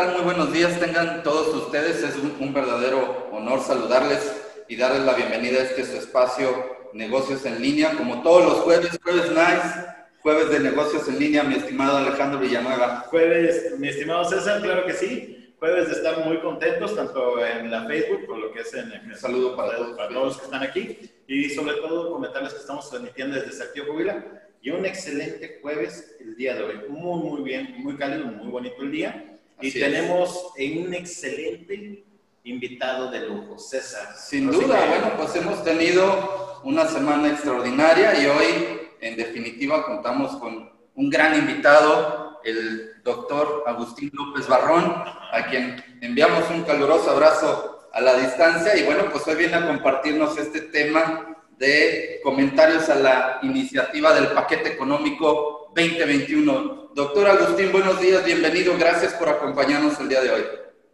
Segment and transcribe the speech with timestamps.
[0.00, 0.14] tal?
[0.14, 0.80] Muy buenos días.
[0.80, 2.02] Tengan todos ustedes.
[2.02, 4.32] Es un, verdadero honor saludarles
[4.68, 6.48] y darles la bienvenida a este su espacio
[6.94, 9.86] Negocios en Línea, como todos los jueves, jueves nice,
[10.22, 13.04] jueves de negocios en línea, mi estimado Alejandro Villanueva.
[13.08, 15.54] Jueves, mi estimado César, claro que sí.
[15.58, 19.16] Jueves de estar muy contentos, tanto en la Facebook, como lo que es en el...
[19.16, 20.98] saludo para, todos, para todos los que están aquí.
[21.28, 24.24] Y sobre todo comentarles que estamos transmitiendo desde Saltillo Jubila
[24.62, 26.80] y un excelente jueves el día de hoy.
[26.88, 29.29] Muy, muy bien, muy cálido, muy bonito el día.
[29.60, 32.04] Y tenemos un excelente
[32.44, 34.14] invitado de lujo, César.
[34.16, 40.70] Sin duda, bueno, pues hemos tenido una semana extraordinaria y hoy, en definitiva, contamos con
[40.94, 48.00] un gran invitado, el doctor Agustín López Barrón, a quien enviamos un caluroso abrazo a
[48.00, 53.38] la distancia y bueno, pues hoy viene a compartirnos este tema de comentarios a la
[53.42, 56.90] iniciativa del paquete económico 2021.
[56.94, 60.42] Doctor Agustín, buenos días, bienvenido, gracias por acompañarnos el día de hoy.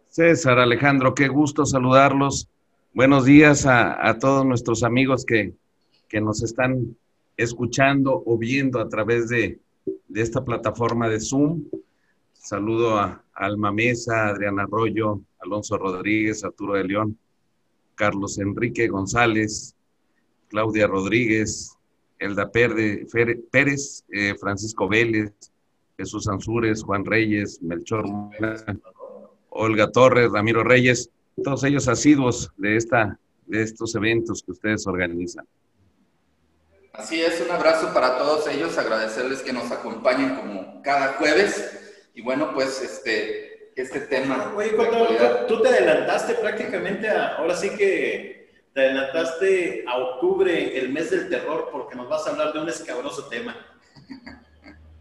[0.07, 2.47] César, Alejandro, qué gusto saludarlos.
[2.93, 5.53] Buenos días a, todos nuestros amigos que,
[6.07, 6.95] que, nos están
[7.35, 9.59] escuchando o viendo a través de,
[10.07, 11.63] de esta plataforma de Zoom.
[12.33, 17.17] Saludo a Alma Mesa, Adriana Arroyo, Alonso Rodríguez, Arturo de León,
[17.95, 19.75] Carlos Enrique González,
[20.49, 21.76] Claudia Rodríguez,
[22.19, 25.31] Elda Pérez, eh, Francisco Vélez,
[25.97, 28.05] Jesús Ansúrez, Juan Reyes, Melchor
[29.49, 31.09] Olga Torres, Ramiro Reyes,
[31.43, 35.45] todos ellos asiduos de, esta, de estos eventos que ustedes organizan.
[36.93, 42.07] Así es, un abrazo para todos ellos, agradecerles que nos acompañen como cada jueves.
[42.15, 44.53] Y bueno, pues este, este tema.
[44.55, 44.71] Oye,
[45.47, 48.36] tú te adelantaste prácticamente ahora sí que
[48.77, 52.69] te adelantaste a octubre, el mes del terror, porque nos vas a hablar de un
[52.69, 53.55] escabroso tema.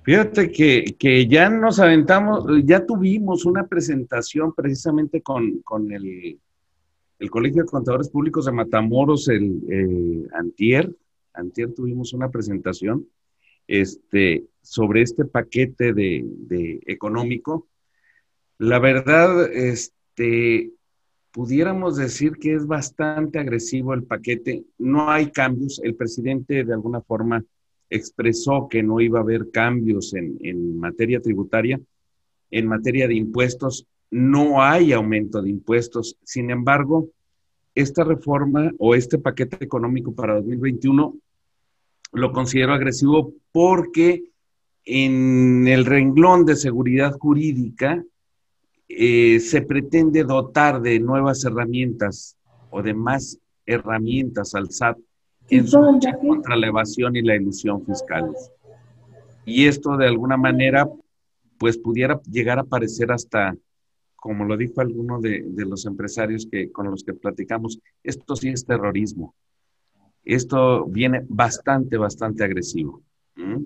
[0.03, 6.41] Fíjate que, ya nos aventamos, ya tuvimos una presentación precisamente con, el,
[7.29, 10.91] Colegio de Contadores Públicos de Matamoros, el eh, Antier.
[11.35, 13.07] Antier tuvimos una presentación
[13.69, 17.69] este, sobre este paquete de, de económico.
[18.57, 20.71] La verdad, este,
[21.37, 24.65] pudiéramos decir que es bastante agresivo el paquete.
[24.79, 25.79] No hay cambios.
[25.85, 27.45] El presidente de alguna forma
[27.91, 31.79] expresó que no iba a haber cambios en, materia tributaria.
[32.51, 36.17] En materia de impuestos, no hay aumento de impuestos.
[36.25, 37.11] Sin embargo,
[37.75, 41.17] esta reforma o este paquete económico para 2021
[42.13, 44.25] lo considero agresivo porque
[44.87, 48.03] en el renglón de seguridad jurídica
[48.89, 52.37] eh, se pretende dotar de nuevas herramientas
[52.71, 54.99] o de más herramientas al SAT
[55.49, 58.51] en su lucha contra la evasión y la ilusión fiscales.
[59.45, 60.89] Y esto de alguna manera,
[61.59, 63.57] pues pudiera llegar a parecer hasta,
[64.17, 68.65] como lo dijo alguno de, los empresarios que, con los que platicamos, esto sí es
[68.65, 69.35] terrorismo.
[70.25, 73.03] Esto viene bastante, bastante agresivo.
[73.37, 73.63] ¿Mm?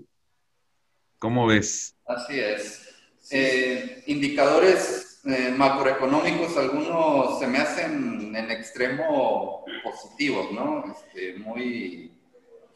[1.19, 1.97] ¿Cómo ves?
[2.06, 2.87] Así es.
[3.31, 10.84] Eh, indicadores eh, macroeconómicos, algunos se me hacen en extremo positivos, ¿no?
[10.92, 12.12] Este, muy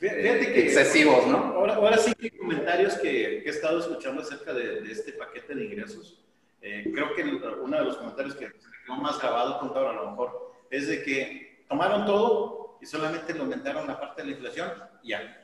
[0.01, 1.37] excesivos, ¿no?
[1.37, 6.23] Ahora, sí que comentarios que, he estado escuchando acerca de, este paquete de ingresos.
[6.61, 10.53] Eh, creo que uno de los comentarios que quedó más grabado, contado a lo mejor,
[10.71, 14.71] es de que tomaron todo y solamente lo aumentaron la parte de la inflación
[15.03, 15.41] y ya.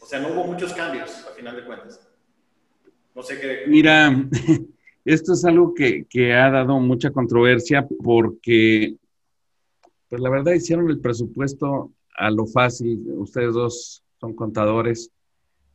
[0.00, 2.00] O sea, no hubo muchos cambios, a final de cuentas.
[3.14, 3.64] No sé qué.
[3.66, 4.10] Mira,
[5.06, 8.96] Esto es algo que, ha dado mucha controversia porque,
[10.08, 13.04] pues la verdad, hicieron el presupuesto a lo fácil.
[13.12, 15.12] Ustedes dos son contadores.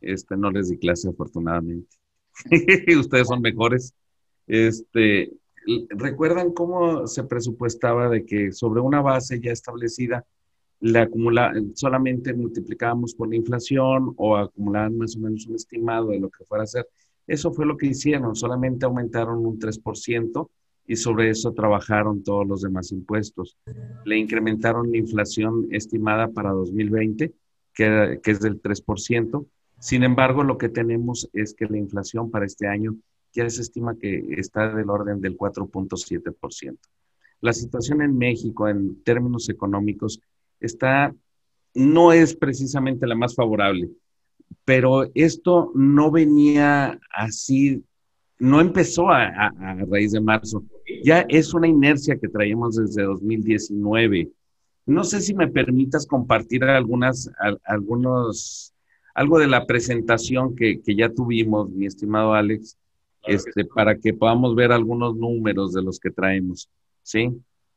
[0.02, 1.96] Este, no les di clase, afortunadamente.
[2.98, 3.94] Ustedes son mejores.
[4.46, 5.32] Este,
[5.88, 10.26] ¿Recuerdan cómo se presupuestaba de que sobre una base ya establecida
[10.80, 16.20] la acumula, solamente multiplicábamos por la inflación o acumulaban más o menos un estimado de
[16.20, 16.86] lo que fuera a ser?
[17.32, 20.50] Eso fue lo que hicieron, solamente aumentaron un 3%
[20.86, 23.56] y sobre eso trabajaron todos los demás impuestos.
[24.04, 27.32] Le incrementaron la inflación estimada para 2020,
[27.72, 29.46] que, es del 3%.
[29.78, 32.96] Sin embargo, lo que tenemos es que la inflación para este año
[33.32, 36.76] ya se estima que está del orden del 4.7%.
[37.40, 40.20] La situación en México en términos económicos
[40.60, 41.14] está,
[41.72, 43.88] no es precisamente la más favorable
[44.64, 47.82] pero esto no venía así,
[48.38, 49.52] no empezó a,
[49.88, 50.64] raíz de marzo,
[51.04, 54.30] ya es una inercia que traíamos desde 2019.
[54.86, 57.30] No sé si me permitas compartir algunas,
[57.64, 58.74] algunos,
[59.14, 62.76] algo de la presentación que, ya tuvimos, mi estimado Alex,
[63.24, 66.68] este, para que podamos ver algunos números de los que traemos,
[67.02, 67.30] ¿sí?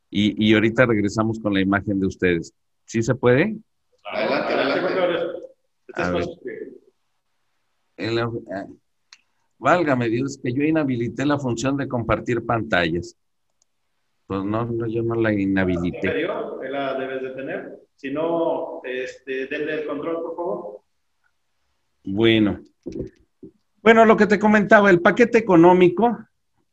[0.09, 2.53] Y, y ahorita regresamos con la imagen de ustedes.
[2.85, 3.57] ¿Sí se puede?
[4.03, 4.95] Adelante, adelante.
[7.97, 8.67] Ah,
[9.57, 13.17] válgame Dios, que yo inhabilité la función de compartir pantallas.
[14.27, 16.27] Pues no, no yo no la inhabilité.
[16.69, 17.79] la debes de tener.
[17.95, 20.79] Si no, este, denle el control, por favor.
[22.03, 22.59] Bueno.
[23.81, 26.17] Bueno, lo que te comentaba, el paquete económico,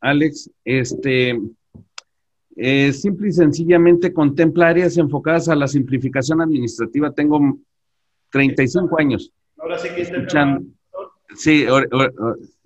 [0.01, 1.39] Alex, este,
[2.57, 7.13] eh, simple y sencillamente contempla áreas enfocadas a la simplificación administrativa.
[7.13, 7.59] Tengo
[8.31, 9.33] 35 años.
[9.59, 10.67] Ahora sí que escuchando.
[11.37, 11.67] Sí,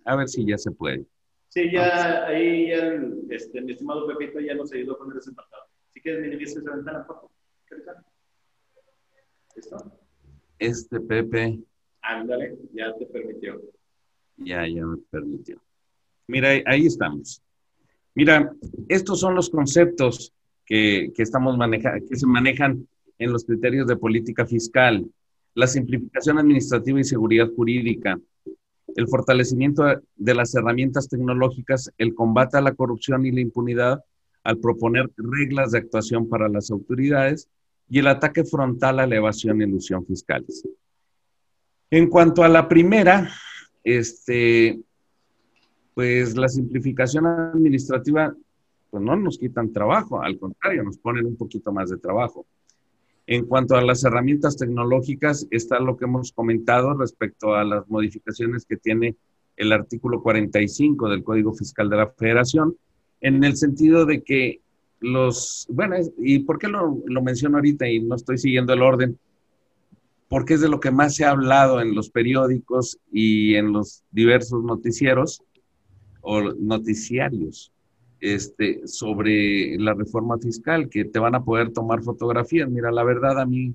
[0.04, 1.06] a ver si ya se puede.
[1.48, 5.30] Sí, ya ahí ya el, este, mi estimado Pepito ya nos ayudó a poner ese
[5.30, 5.64] apartado.
[5.90, 7.30] Si quieres, minimiza esa ventana, por favor.
[9.54, 9.92] ¿Listo?
[10.58, 11.58] Este Pepe.
[12.02, 13.60] Ándale, ya te permitió.
[14.36, 15.62] Ya, ya me permitió.
[16.26, 17.42] Mira, ahí estamos.
[18.14, 18.52] Mira,
[18.88, 20.32] estos son los conceptos
[20.64, 22.86] que, que estamos manejando, que se manejan
[23.18, 25.06] en los criterios de política fiscal.
[25.54, 28.18] La simplificación administrativa y seguridad jurídica,
[28.96, 29.84] el fortalecimiento
[30.16, 34.02] de las herramientas tecnológicas, el combate a la corrupción y la impunidad
[34.42, 37.48] al proponer reglas de actuación para las autoridades
[37.88, 40.66] y el ataque frontal a la evasión y ilusión fiscales.
[41.90, 43.30] En cuanto a la primera,
[43.84, 44.80] este,
[45.94, 48.34] pues la simplificación administrativa,
[48.90, 52.46] pues no nos quitan trabajo, al contrario, nos ponen un poquito más de trabajo.
[53.26, 58.64] En cuanto a las herramientas tecnológicas, está lo que hemos comentado respecto a las modificaciones
[58.64, 59.16] que tiene
[59.56, 62.76] el artículo 45 del Código Fiscal de la Federación,
[63.20, 64.60] en el sentido de que
[65.00, 69.18] los, bueno, ¿y por qué lo, lo menciono ahorita y no estoy siguiendo el orden?
[70.28, 74.04] Porque es de lo que más se ha hablado en los periódicos y en los
[74.10, 75.42] diversos noticieros
[76.20, 77.72] o noticiarios
[78.34, 82.68] este, sobre la reforma fiscal, que te van a poder tomar fotografías.
[82.68, 83.74] Mira, la verdad a mí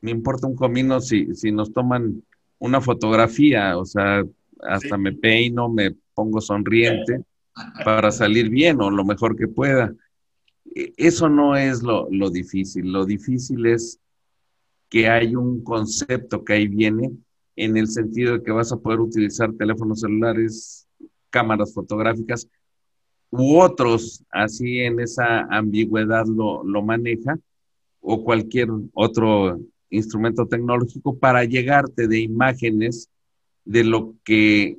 [0.00, 2.22] me importa un comino si, si nos toman
[2.58, 4.24] una fotografía, o sea,
[4.62, 7.24] hasta me peino, me pongo sonriente
[7.84, 9.92] para salir bien o lo mejor que pueda.
[10.74, 13.98] E, eso no es lo, lo difícil, lo difícil es
[14.88, 17.10] que hay un concepto que ahí viene
[17.56, 20.86] en el sentido de que vas a poder utilizar teléfonos celulares,
[21.30, 22.48] cámaras fotográficas
[23.32, 27.38] u otros así en esa ambigüedad lo, lo maneja,
[28.00, 29.58] o cualquier otro
[29.88, 33.08] instrumento tecnológico para llegarte de imágenes
[33.64, 34.78] de lo que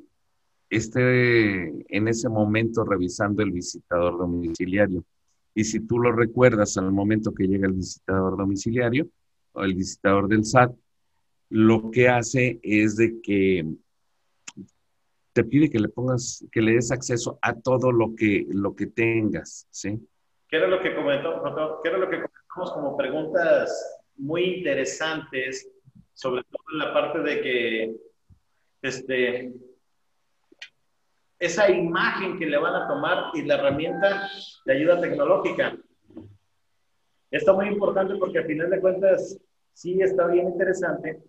[0.70, 5.04] esté en ese momento revisando el visitador domiciliario.
[5.56, 9.08] Y si tú lo recuerdas al momento que llega el visitador domiciliario
[9.54, 10.74] o el visitador del SAT,
[11.50, 13.66] lo que hace es de que
[15.33, 18.88] te pide que le pongas, que le des acceso a todo lo que, lo que
[18.88, 20.07] tengas, ¿sí?
[20.47, 25.68] ¿Qué era lo que comentó, qué era lo que comentamos como preguntas muy interesantes,
[26.13, 27.95] sobre todo en la parte de que,
[28.83, 29.53] este,
[31.39, 34.30] esa imagen que le van a tomar y la herramienta
[34.65, 35.75] de ayuda tecnológica.
[37.31, 39.37] Está muy importante porque al final de cuentas
[39.73, 41.21] sí está bien interesante,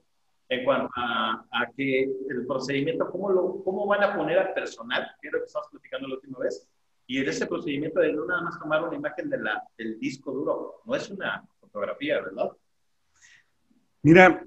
[0.48, 1.44] en cuanto a,
[1.76, 5.06] que el procedimiento, ¿cómo, lo, ¿cómo van a poner al personal?
[5.20, 6.68] Que es lo que estamos platicando la última vez.
[7.06, 10.32] Y en ese procedimiento de no nada más tomar una imagen de la, del disco
[10.32, 12.50] duro, no es una fotografía, ¿verdad?
[14.02, 14.44] Mira,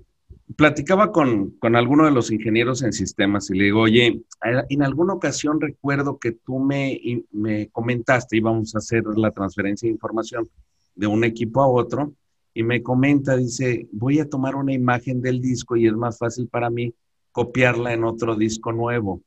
[0.56, 4.24] platicaba con, con alguno de los ingenieros en sistemas y le digo, oye,
[4.70, 7.00] en alguna ocasión recuerdo que tú me,
[7.32, 10.50] me comentaste, íbamos a hacer la transferencia de información
[10.96, 12.14] de un equipo a otro,
[12.58, 16.48] y me comenta, dice, voy a tomar una imagen del disco y es más fácil
[16.48, 16.92] para mí
[17.32, 19.22] copiarla en otro disco nuevo.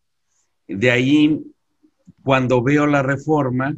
[0.66, 1.40] De ahí,
[2.24, 3.76] cuando veo la reforma,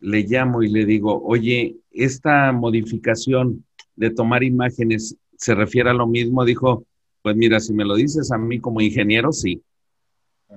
[0.00, 3.64] le llamo y le digo, oye, esta modificación
[3.96, 6.44] de tomar imágenes se refiere a lo mismo.
[6.44, 6.84] Dijo,
[7.22, 9.62] pues mira, si me lo dices a mí como ingeniero, sí,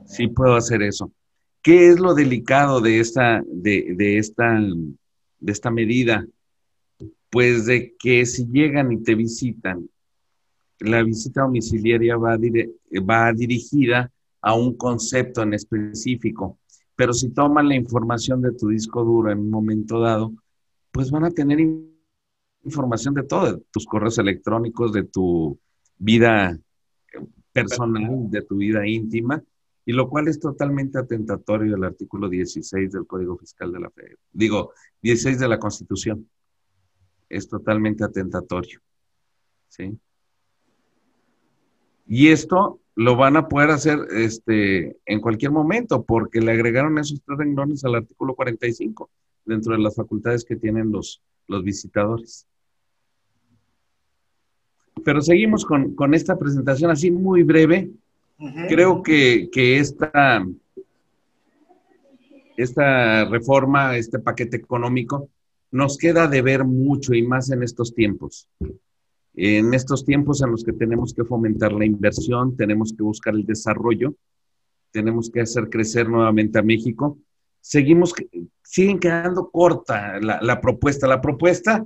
[0.05, 1.13] sí puedo hacer eso.
[1.61, 6.27] ¿Qué es lo delicado de esta, de, de esta, de esta medida?
[7.37, 9.87] Pues de que si llegan y te visitan,
[10.79, 16.57] la visita domiciliaria va, va dirigida a un concepto en específico,
[16.95, 20.33] pero si toman la información de tu disco duro en un momento dado,
[20.89, 21.59] pues van a tener
[22.63, 25.59] información de todo, de tus correos electrónicos, de tu
[25.95, 26.57] vida
[27.53, 29.43] personal, de tu vida íntima,
[29.85, 34.15] y lo cual es totalmente atentatorio del artículo 16 del Código Fiscal de la Fe,
[34.33, 34.71] digo,
[35.03, 36.27] 16 de la Constitución
[37.29, 38.79] es totalmente atentatorio.
[39.67, 39.97] ¿sí?
[42.07, 47.21] Y esto lo van a poder hacer este, en cualquier momento porque le agregaron esos
[47.23, 49.09] tres renglones al artículo 45
[49.45, 52.47] dentro de las facultades que tienen los, los visitadores.
[55.03, 57.91] Pero seguimos con, con esta presentación así muy breve.
[58.67, 60.45] Creo que, que esta,
[62.55, 65.29] esta reforma, este paquete económico,
[65.77, 68.49] nos queda de ver mucho y más en estos tiempos.
[69.35, 73.45] En estos tiempos en los que tenemos que fomentar la inversión, tenemos que buscar el
[73.45, 74.15] desarrollo,
[74.91, 77.19] tenemos que hacer crecer nuevamente a México,
[77.61, 78.15] seguimos,
[78.63, 81.07] siguen quedando corta la, la propuesta.
[81.07, 81.85] La propuesta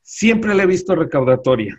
[0.00, 1.78] siempre la he visto recaudatoria.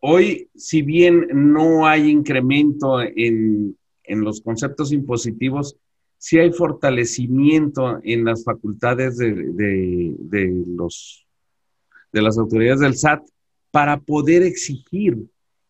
[0.00, 5.76] Hoy, si bien no hay incremento en, en los conceptos impositivos,
[6.18, 11.26] sí hay fortalecimiento en las facultades de, de, los,
[12.12, 13.22] de las autoridades del SAT
[13.70, 15.18] para poder exigir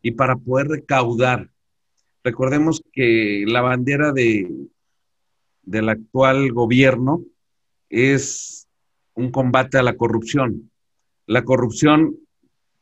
[0.02, 1.50] y para poder recaudar.
[2.22, 4.50] Recordemos que la bandera de,
[5.62, 7.24] del actual gobierno
[7.88, 8.66] es
[9.14, 10.70] un combate a la corrupción.
[11.26, 12.16] La corrupción,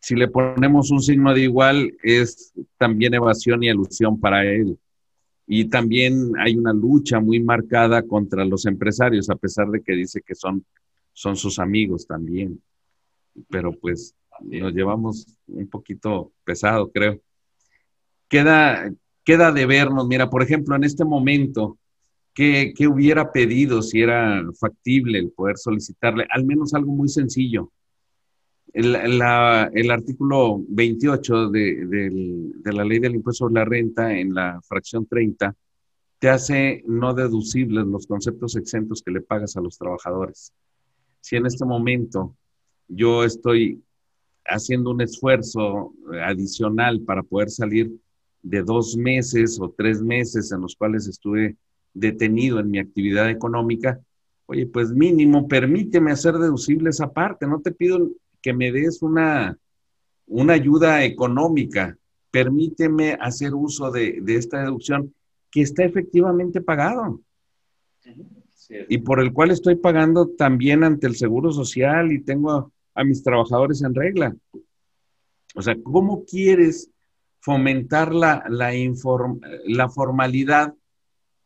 [0.01, 4.79] si le ponemos un signo de igual, es también evasión y elusión para él.
[5.47, 10.23] Y también hay una lucha muy marcada contra los empresarios, a pesar de que dice
[10.23, 10.65] que son,
[11.13, 12.63] son sus amigos también.
[13.51, 17.21] Pero pues nos llevamos un poquito pesado, creo.
[18.29, 18.91] Queda,
[19.23, 21.79] queda de vernos, mira, por ejemplo, en este momento,
[22.33, 26.27] ¿qué, ¿qué, hubiera pedido si era factible el poder solicitarle?
[26.31, 27.71] Al menos algo muy sencillo
[28.75, 35.55] el, artículo 28 de, la ley del impuesto sobre la renta en la fracción 30
[36.19, 40.53] te hace no deducibles los conceptos exentos que le pagas a los trabajadores.
[41.21, 42.35] Si en este momento
[42.89, 43.81] yo estoy
[44.45, 47.93] haciendo un esfuerzo adicional para poder salir
[48.43, 51.57] de dos meses o tres meses en los cuales estuve
[51.93, 54.01] detenido en mi actividad económica,
[54.47, 58.11] oye, pues mínimo, permíteme hacer deducible esa parte, no te pido
[58.45, 59.59] que me des una,
[60.27, 61.97] una ayuda económica,
[62.31, 65.15] permíteme hacer uso de, esta deducción
[65.51, 67.23] que está efectivamente pagado
[68.69, 73.23] y por el cual estoy pagando también ante el Seguro Social y tengo a, mis
[73.23, 74.37] trabajadores en regla.
[75.55, 76.91] O sea, ¿cómo quieres
[77.41, 78.73] fomentar la, la,
[79.69, 80.75] la formalidad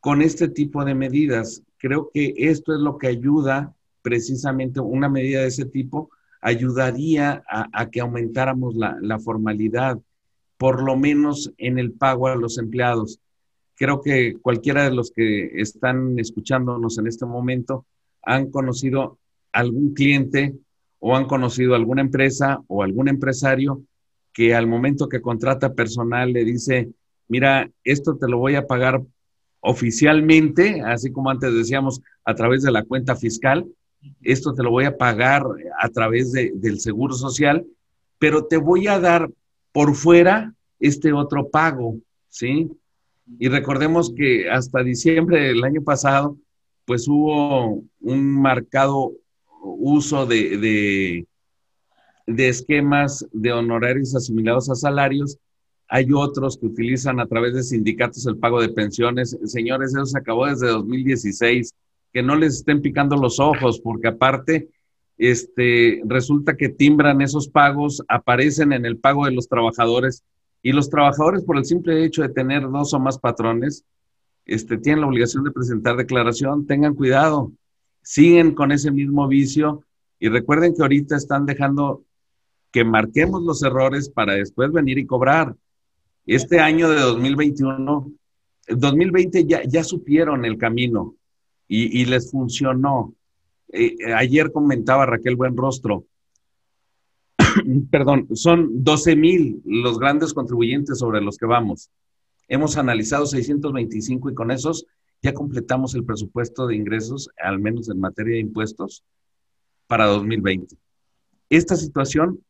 [0.01, 1.63] con este tipo de medidas?
[1.77, 6.11] Creo que esto es lo que ayuda precisamente una medida de ese tipo
[6.41, 9.99] ayudaría a, que aumentáramos la, formalidad,
[10.57, 13.21] por lo menos en el pago a los empleados.
[13.77, 17.87] Creo que cualquiera de los que están escuchándonos en este momento
[18.23, 19.19] han conocido
[19.53, 20.55] algún cliente
[20.99, 23.83] o han conocido alguna empresa o algún empresario
[24.33, 26.91] que al momento que contrata personal le dice,
[27.29, 29.03] mira, esto te lo voy a pagar
[29.61, 33.67] oficialmente, así como antes decíamos, a través de la cuenta fiscal,
[34.23, 35.45] esto te lo voy a pagar
[35.81, 37.67] a través del Seguro Social,
[38.19, 39.31] pero te voy a dar
[39.73, 41.97] por fuera este otro pago,
[42.29, 42.71] ¿sí?
[43.39, 46.37] Y recordemos que hasta diciembre del año pasado,
[46.85, 49.13] pues hubo un marcado
[49.63, 51.27] uso de, de,
[52.27, 55.37] de esquemas de honorarios asimilados a salarios.
[55.89, 59.37] Hay otros que utilizan a través de sindicatos el pago de pensiones.
[59.45, 61.75] Señores, eso se acabó desde 2016
[62.13, 64.69] que no les estén picando los ojos, porque aparte,
[65.17, 70.25] este, resulta que timbran esos pagos, aparecen en el pago de los trabajadores,
[70.63, 73.85] y los trabajadores, por el simple hecho de tener dos o más patrones,
[74.47, 77.53] este, tienen la obligación de presentar declaración, tengan cuidado,
[78.03, 79.85] siguen con ese mismo vicio,
[80.19, 82.05] y recuerden que ahorita están dejando
[82.73, 85.55] que marquemos los errores para después venir y cobrar.
[86.27, 88.13] Este año de 2021,
[88.69, 91.15] 2020 ya, ya supieron el camino,
[91.69, 93.15] y, les funcionó.
[93.71, 96.05] Eh, eh, ayer comentaba Raquel Buenrostro,
[97.91, 101.91] perdón, son 12 mil los grandes contribuyentes sobre los que vamos.
[102.49, 104.87] Hemos analizado 625 y con esos
[105.21, 109.05] ya completamos el presupuesto de ingresos, al menos en materia de impuestos,
[109.87, 110.77] para 2020.
[111.51, 112.41] Esta situación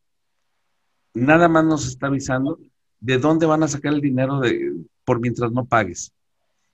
[1.13, 2.59] nada más nos está avisando
[2.99, 6.13] de dónde van a sacar el dinero de, por mientras no pagues.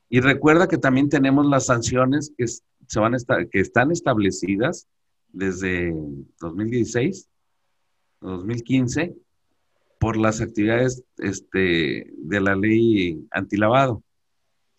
[0.09, 3.15] Y recuerda que también tenemos las sanciones que, se van
[3.51, 4.87] que están establecidas
[5.29, 5.93] desde
[6.39, 7.29] 2016,
[8.21, 9.15] 2015,
[9.99, 14.03] por las actividades este, de la ley antilavado.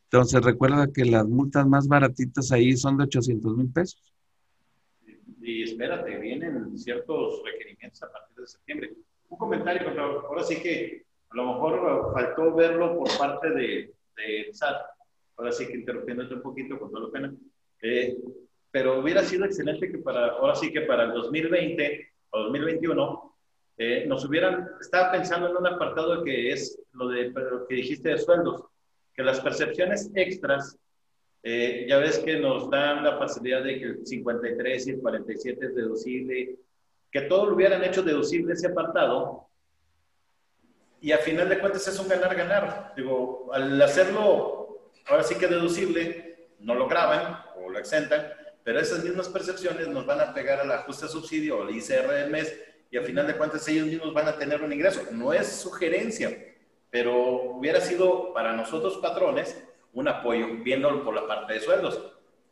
[0.04, 4.00] Entonces, recuerda que las multas más baratitas ahí son de 800 mil pesos.
[5.42, 8.94] Y espérate, vienen ciertos requerimientos a partir de septiembre.
[9.28, 10.24] Un comentario, por favor.
[10.28, 14.95] Ahora sí que A lo mejor faltó verlo por parte de, de SAT.
[15.36, 17.34] Ahora sí que interrumpiéndote un poquito con toda la pena.
[17.82, 18.16] Eh,
[18.70, 23.36] pero hubiera sido excelente que para, ahora sí que para el 2020 o 2021
[23.78, 28.10] eh, nos hubieran, estaba pensando en un apartado que es lo, de, lo que dijiste
[28.10, 28.64] de sueldos,
[29.14, 30.78] que las percepciones extras,
[31.42, 35.66] eh, ya ves que nos dan la facilidad de que el 53 y el 47
[35.66, 36.56] es deducible,
[37.12, 39.46] que todo lo hubieran hecho deducible ese apartado,
[41.00, 42.94] y a final de cuentas es un ganar-ganar.
[42.96, 44.55] Digo, al hacerlo
[45.08, 48.26] ahora sí que deducible, no lo graban o lo exentan,
[48.64, 52.30] pero esas mismas percepciones nos van a pegar al ajuste subsidio o al ICR del
[52.30, 52.52] mes
[52.90, 55.02] y a final de cuentas ellos mismos van a tener un ingreso.
[55.12, 56.36] No es sugerencia,
[56.90, 62.00] pero hubiera sido para nosotros patrones un apoyo viéndolo por la parte de sueldos,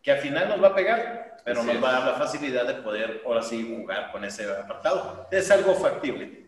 [0.02, 2.82] que al final nos va a pegar, pero nos va a dar la facilidad de
[2.82, 5.26] poder ahora sí jugar con ese apartado.
[5.30, 6.46] Es algo factible.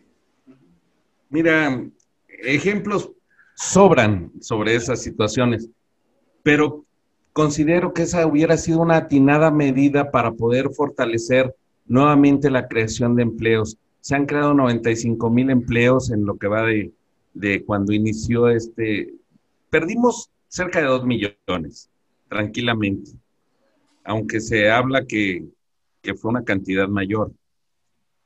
[1.29, 1.83] Mira,
[2.27, 3.11] ejemplos
[3.55, 5.69] sobran sobre esas situaciones,
[6.47, 6.85] pero
[7.33, 11.53] considero que esa hubiera sido una atinada medida para poder fortalecer
[11.85, 13.77] nuevamente la creación de empleos.
[13.99, 16.93] Se han creado 95 mil empleos en lo que va de,
[17.33, 19.13] de cuando inició este.
[19.69, 21.89] Perdimos cerca de 2 millones,
[22.29, 23.11] tranquilamente,
[24.05, 25.43] aunque se habla que,
[26.01, 27.33] que fue una cantidad mayor.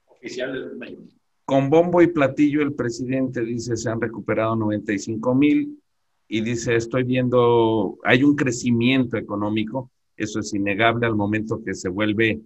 [0.06, 1.00] Oficial mayor.
[1.44, 5.81] Con bombo y platillo el presidente dice se han recuperado 95 mil
[6.34, 11.90] y dice estoy viendo, hay un crecimiento económico, eso es innegable al momento que se
[11.90, 12.40] vuelve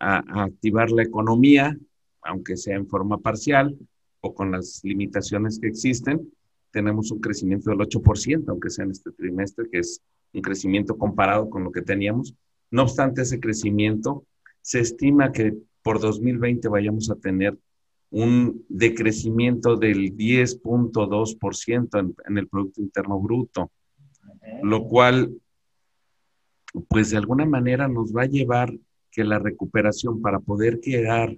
[0.00, 1.78] a, activar la economía,
[2.22, 3.78] aunque sea en forma parcial
[4.20, 6.28] o con las limitaciones que existen,
[6.72, 11.48] tenemos un crecimiento del 8%, aunque sea en este trimestre, que es un crecimiento comparado
[11.48, 12.34] con lo que teníamos.
[12.72, 14.24] No obstante ese crecimiento,
[14.60, 17.56] se estima que por 2020 vayamos a tener
[18.10, 23.70] un decrecimiento del 10.2% en, en el Producto Interno Bruto,
[24.62, 25.32] lo cual,
[26.88, 28.72] pues de alguna manera nos va a llevar
[29.10, 31.36] que la recuperación para poder quedar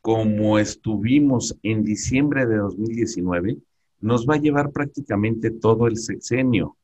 [0.00, 3.58] como estuvimos en diciembre de 2019,
[4.00, 6.76] nos va a llevar prácticamente todo el sexenio,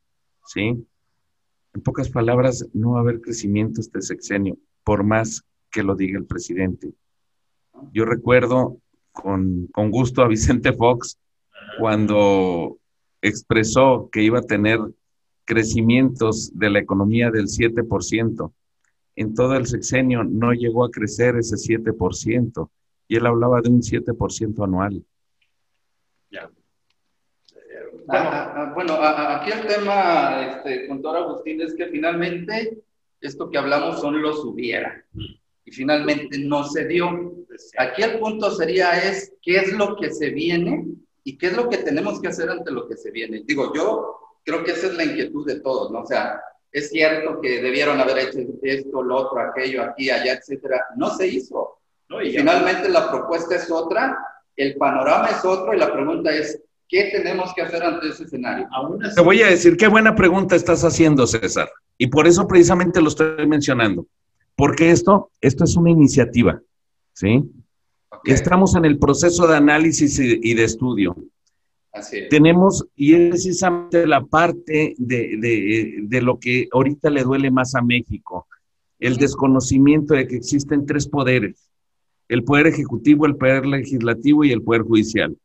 [0.45, 0.87] ¿sí?
[1.75, 6.19] En pocas palabras, no va a haber crecimiento este sexenio, por más que lo diga
[6.19, 6.93] el presidente.
[7.93, 8.79] Yo recuerdo
[9.13, 11.19] con, con gusto a Vicente Fox
[11.79, 12.79] cuando
[13.23, 14.79] expresó que iba a tener
[15.45, 18.53] crecimientos de la economía del 7%.
[19.15, 22.69] En todo el sexenio no llegó a crecer ese 7%,
[23.09, 25.03] y él hablaba de un 7% anual.
[26.31, 26.51] Ya.
[28.75, 32.83] bueno, ah, ah, ah, aquí el tema, este, con todo Agustín, es que finalmente
[33.21, 35.05] esto que hablamos son los hubiera
[35.67, 37.35] y finalmente no se dio.
[37.77, 40.87] Aquí el punto sería es qué es lo que se viene
[41.25, 43.43] y qué es lo que tenemos que hacer ante lo que se viene.
[43.45, 46.03] Digo, yo creo que esa es la inquietud de todos, ¿no?
[46.03, 50.85] O sea, es cierto que debieron haber hecho esto, lo otro, aquello, aquí, allá, etcétera.
[50.97, 51.79] No se hizo.
[52.09, 54.17] No, y finalmente la propuesta es otra,
[54.55, 58.69] el panorama es otro y la pregunta es, ¿qué tenemos que hacer ante ese escenario?
[59.17, 61.69] Te voy a decir, qué buena pregunta estás haciendo, César.
[61.99, 64.07] Y por eso precisamente lo estoy mencionando.
[64.57, 66.61] Porque esto, esto es una iniciativa,
[67.13, 67.45] ¿sí?
[68.25, 71.15] Estamos en el proceso de análisis y, de estudio.
[71.93, 72.29] Así es.
[72.31, 77.83] Tenemos, y es precisamente la parte de, de, lo que ahorita le duele más a
[77.83, 78.47] México,
[78.99, 81.71] el desconocimiento de que existen tres poderes,
[82.29, 85.37] el poder ejecutivo, el poder legislativo y el poder judicial.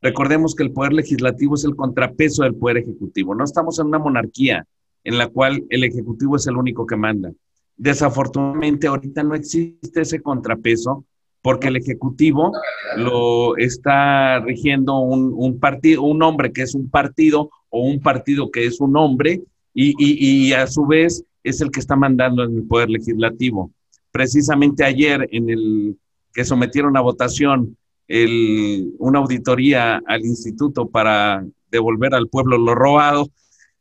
[0.00, 3.34] Recordemos que el poder legislativo es el contrapeso del poder ejecutivo.
[3.34, 4.66] No estamos en una monarquía
[5.04, 7.32] en la cual el ejecutivo es el único que manda.
[7.78, 11.04] Desafortunadamente ahorita no existe ese contrapeso
[11.40, 12.52] porque el Ejecutivo
[12.96, 18.66] lo está rigiendo un, partido, un hombre que es un partido o un partido que
[18.66, 22.64] es un hombre y, y, a su vez es el que está mandando en el
[22.64, 23.70] Poder Legislativo.
[24.10, 25.96] Precisamente ayer en el
[26.34, 27.76] que sometieron a votación
[28.08, 33.28] el, una auditoría al instituto para devolver al pueblo lo robado,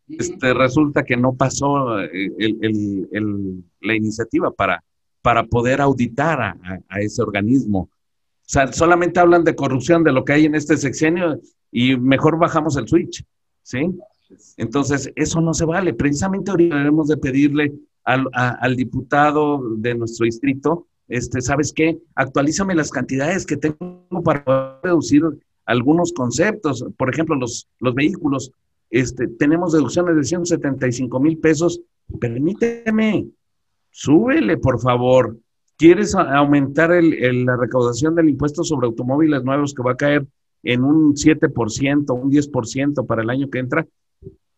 [0.08, 2.32] este, resulta que no pasó eh,
[3.82, 4.84] la iniciativa para,
[5.22, 7.90] para poder auditar a, ese organismo.
[7.90, 11.40] O sea, solamente hablan de corrupción, de lo que hay en este sexenio,
[11.72, 13.24] y mejor bajamos el switch,
[13.64, 13.92] ¿sí?
[14.56, 15.94] Entonces, eso no se vale.
[15.94, 17.74] Precisamente ahorita debemos de pedirle
[18.06, 21.98] al, al diputado de nuestro distrito, este, ¿sabes qué?
[22.16, 25.24] Actualízame las cantidades que tengo para reducir
[25.66, 26.86] algunos conceptos.
[26.98, 28.52] Por ejemplo, los, los vehículos
[28.90, 31.82] este, tenemos deducciones de 175 mil pesos,
[32.20, 33.28] permíteme,
[33.90, 35.38] súbele, por favor.
[35.78, 40.26] ¿Quieres aumentar la recaudación del impuesto sobre automóviles nuevos que va a caer
[40.64, 43.88] en un 7%, un 10% para el año que entra,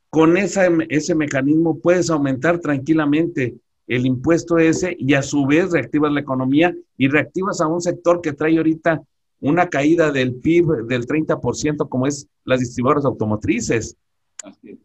[0.09, 3.55] con esa, ese mecanismo puedes aumentar tranquilamente
[3.87, 8.21] el impuesto ese y a su vez reactivas la economía y reactivas a un sector
[8.21, 9.01] que trae ahorita
[9.41, 13.95] una caída del PIB del 30% como es las distribuidoras automotrices.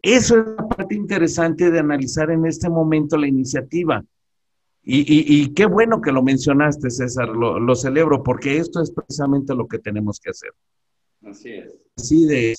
[0.02, 4.04] Eso es la parte interesante de analizar en este momento la iniciativa.
[4.86, 9.78] Y, qué bueno que lo mencionaste, César, lo, celebro, porque esto es precisamente lo que
[9.78, 10.50] tenemos que hacer.
[11.24, 11.74] Así es.
[11.96, 12.54] Así de.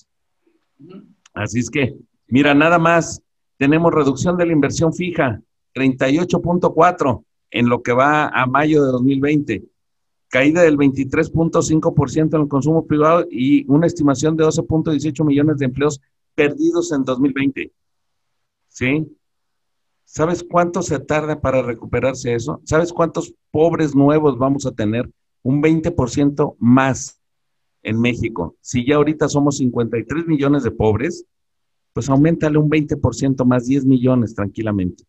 [1.34, 1.95] Así es que,
[2.27, 3.21] mira, nada más,
[3.58, 5.39] tenemos reducción de la inversión fija,
[5.75, 9.63] 38.4 en lo que va a mayo de 2020,
[10.29, 16.01] caída del 23.5% en el consumo privado y una estimación de 12.18 millones de empleos
[16.36, 17.71] perdidos en 2020.
[18.67, 19.17] ¿Sí?
[20.04, 22.62] ¿Sabes cuánto se tarda para recuperarse eso?
[22.63, 25.10] ¿Sabes cuántos pobres nuevos vamos a tener?
[25.41, 27.19] Un 20% más
[27.82, 28.56] en México.
[28.62, 31.26] Si ya ahorita somos 53 millones de pobres,
[31.93, 35.06] pues aumentale un 20% más, 10 millones tranquilamente.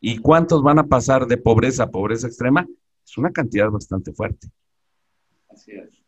[0.00, 2.66] ¿Y cuántos van a pasar de pobreza a pobreza extrema?
[3.04, 4.48] Es una cantidad bastante fuerte.
[5.48, 6.01] Así es.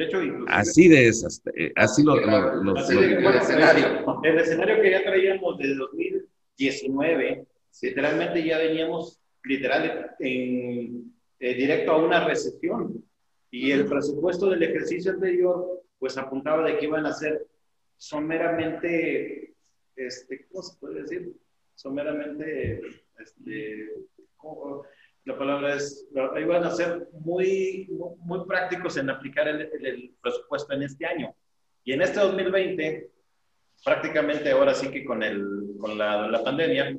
[0.00, 4.22] De hecho, así de esas, eh, así lo, el, escenario.
[4.24, 7.46] El escenario que ya traíamos desde 2019,
[7.82, 13.04] literalmente ya veníamos literal en, eh, directo a una recesión.
[13.50, 17.46] Y el presupuesto del ejercicio anterior, pues apuntaba de que iban a ser
[17.98, 19.52] someramente,
[19.96, 21.36] este, ¿cómo se puede decir?
[21.74, 22.80] Someramente,
[23.18, 23.90] este,
[25.24, 31.06] la palabra es, iban a ser muy, muy prácticos en aplicar el, presupuesto en este
[31.06, 31.34] año.
[31.84, 33.10] Y en este 2020,
[33.84, 36.96] prácticamente ahora sí que con, el, con la, la pandemia,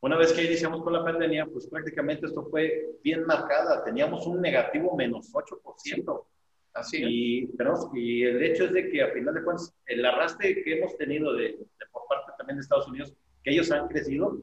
[0.00, 3.82] una vez que iniciamos con la pandemia, pues prácticamente esto fue bien marcada.
[3.82, 6.24] Teníamos un negativo menos 8%.
[6.74, 10.62] Así y, pero, y el hecho es de que a final de cuentas, el arrastre
[10.62, 11.58] que hemos tenido de,
[11.90, 14.40] por parte también de Estados Unidos, que ellos han crecido,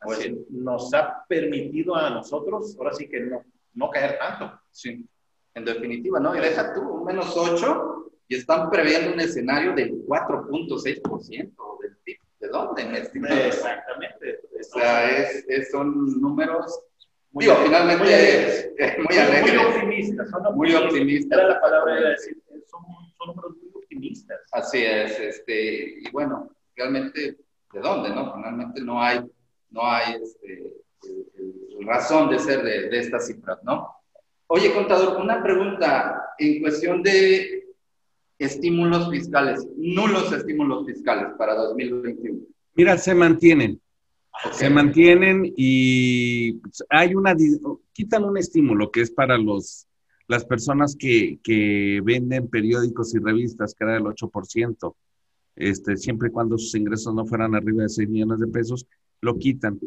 [0.00, 3.42] pues nos ha permitido a nosotros, ahora sí que no,
[3.74, 4.60] no caer tanto.
[4.70, 5.06] Sí,
[5.54, 6.36] en definitiva, ¿no?
[6.36, 12.18] Y deja tú un menos 8 y están previendo un escenario del 4.6% del PIB.
[12.40, 12.82] ¿De dónde?
[13.46, 14.40] Exactamente.
[14.58, 16.78] O sea, es, son números
[17.36, 18.70] muy, digo, finalmente muy alegres.
[19.08, 19.54] Muy, alegres.
[19.54, 20.30] muy optimistas.
[20.30, 21.38] Son muy optimistas.
[21.38, 22.82] Era la palabra de decir, son,
[23.18, 24.40] son, números muy optimistas.
[24.52, 27.36] Así es, este, y bueno, realmente,
[27.72, 28.34] ¿de dónde, no?
[28.34, 29.20] Finalmente no hay,
[29.76, 30.72] no hay este,
[31.84, 33.88] razón de ser de, de estas cifras, ¿no?
[34.48, 37.66] Oye, contador, una pregunta en cuestión de
[38.38, 42.40] estímulos fiscales, nulos estímulos fiscales para 2021.
[42.74, 43.80] Mira, se mantienen.
[44.52, 46.60] Se mantienen y
[46.90, 47.34] hay una,
[47.92, 49.86] quitan un estímulo que es para los,
[50.28, 54.94] las personas que, que venden periódicos y revistas, que era del 8%,
[55.56, 58.86] este, siempre y cuando sus ingresos no fueran arriba de 6 millones de pesos,
[59.20, 59.78] lo quitan.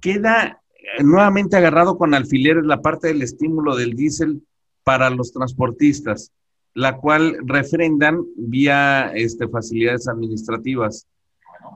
[0.00, 4.42] Queda eh, nuevamente agarrado con alfileres la parte del estímulo del diésel
[4.84, 6.32] para los transportistas,
[6.74, 11.06] la cual refrendan vía este, facilidades administrativas.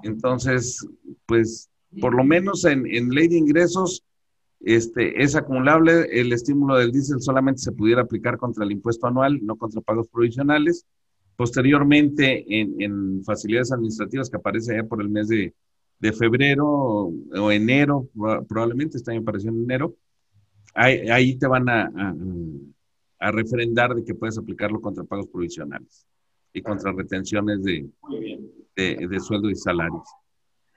[0.02, 0.86] Entonces,
[1.26, 1.68] pues
[2.00, 4.04] por lo menos en, ley de ingresos,
[4.60, 6.08] este, es acumulable.
[6.10, 10.08] El estímulo del diésel solamente se pudiera aplicar contra el impuesto anual, no contra pagos
[10.08, 10.86] provisionales.
[11.36, 15.54] Posteriormente, en, facilidades administrativas que aparece ya por el mes de,
[16.12, 18.08] febrero o, enero,
[18.48, 19.94] probablemente este año apareció en enero,
[20.74, 21.92] ahí, te van a,
[23.20, 26.06] a, refrendar de que puedes aplicarlo contra pagos provisionales
[26.52, 27.88] y contra retenciones de,
[28.74, 30.08] de sueldo y salarios.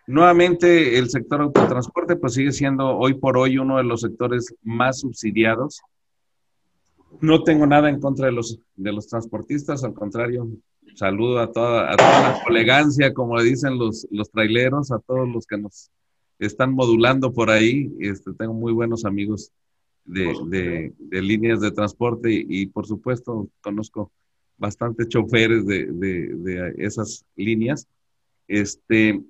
[0.07, 4.99] Nuevamente, el sector autotransporte pues sigue siendo hoy por hoy uno de los sectores más
[4.99, 5.81] subsidiados.
[7.21, 10.47] No tengo nada en contra de los, de los transportistas, al contrario,
[10.95, 15.27] saludo a toda, a toda la elegancia, como le dicen los, los traileros, a todos
[15.29, 15.91] los que nos
[16.39, 17.91] están modulando por ahí.
[17.99, 19.51] Este, tengo muy buenos amigos
[20.05, 24.12] de, de, líneas de transporte y, y, por supuesto conozco
[24.58, 27.88] bastantes choferes de, de, esas líneas.
[28.47, 29.21] Este,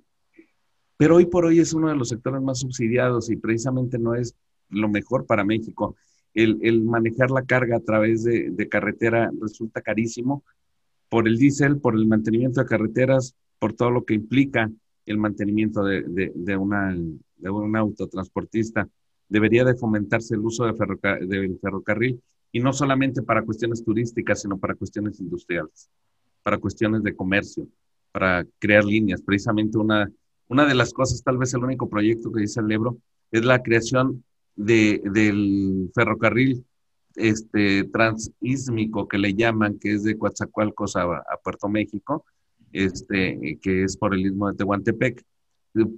[0.98, 4.36] pero hoy por hoy es uno de los sectores más subsidiados y precisamente no es
[4.70, 5.96] lo mejor para México.
[6.34, 10.44] El, manejar la carga a través de, carretera resulta carísimo
[11.10, 14.70] por el diésel, por el mantenimiento de carreteras, por todo lo que implica
[15.06, 16.96] el mantenimiento de, una,
[17.38, 18.88] de un autotransportista.
[19.30, 20.74] Debería de fomentarse el uso de
[21.28, 25.90] del ferrocarril y no solamente para cuestiones turísticas, sino para cuestiones industriales,
[26.44, 27.68] para cuestiones de comercio,
[28.12, 29.22] para crear líneas.
[29.22, 30.10] Precisamente una
[30.48, 32.98] una de las cosas, tal vez el único proyecto que dice el Ebro,
[33.32, 34.24] es la creación
[34.56, 36.64] de, del ferrocarril
[37.16, 42.26] este, transísmico que le llaman, que es de Coatzacoalcos a, a Puerto México,
[42.72, 45.24] este, que es por el istmo de Tehuantepec.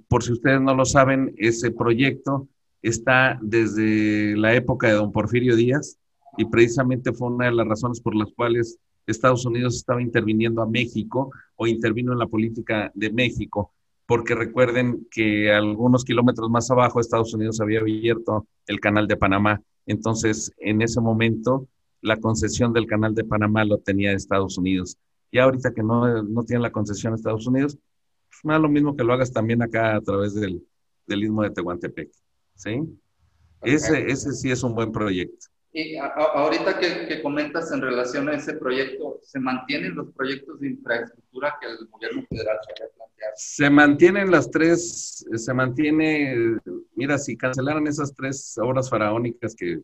[0.08, 2.48] Por si ustedes no lo saben, ese proyecto
[2.82, 5.98] está desde la época de don Porfirio Díaz
[6.36, 10.66] y precisamente fue una de las razones por las cuales Estados Unidos estaba interviniendo a
[10.66, 13.72] México o intervino en la política de México,
[14.06, 19.60] porque recuerden que algunos kilómetros más abajo Estados Unidos había abierto el canal de Panamá.
[19.88, 21.66] Entonces, en ese momento,
[22.02, 24.96] la concesión del canal de Panamá lo tenía Estados Unidos.
[25.30, 27.76] Y ahorita que no, no tiene la concesión Estados Unidos,
[28.28, 30.62] pues me da lo mismo que lo hagas también acá a través del,
[31.06, 32.10] del istmo de Tehuantepec.
[32.54, 32.82] ¿sí?
[33.62, 35.46] Ese, ese sí es un buen proyecto.
[35.78, 41.54] Y ahorita que, comentas en relación a ese proyecto, ¿se mantienen los proyectos de infraestructura
[41.60, 43.32] que el gobierno federal se había planteado?
[43.36, 46.58] Se mantienen las tres, se mantiene,
[46.96, 49.80] mira, si cancelaran esas tres obras faraónicas que,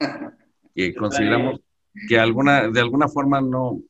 [0.74, 1.60] que consideramos
[2.06, 3.80] que alguna, de alguna forma no,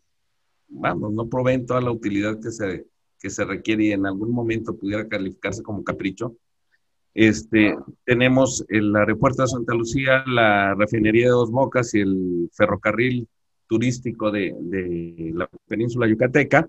[0.68, 2.86] vamos, no proveen toda la utilidad que se,
[3.18, 6.36] que se requiere y en algún momento pudiera calificarse como capricho,
[7.14, 13.28] este, tenemos el aeropuerto de Santa Lucía, la refinería de Dos Bocas y el ferrocarril
[13.66, 14.54] turístico de,
[15.34, 16.68] la península yucateca,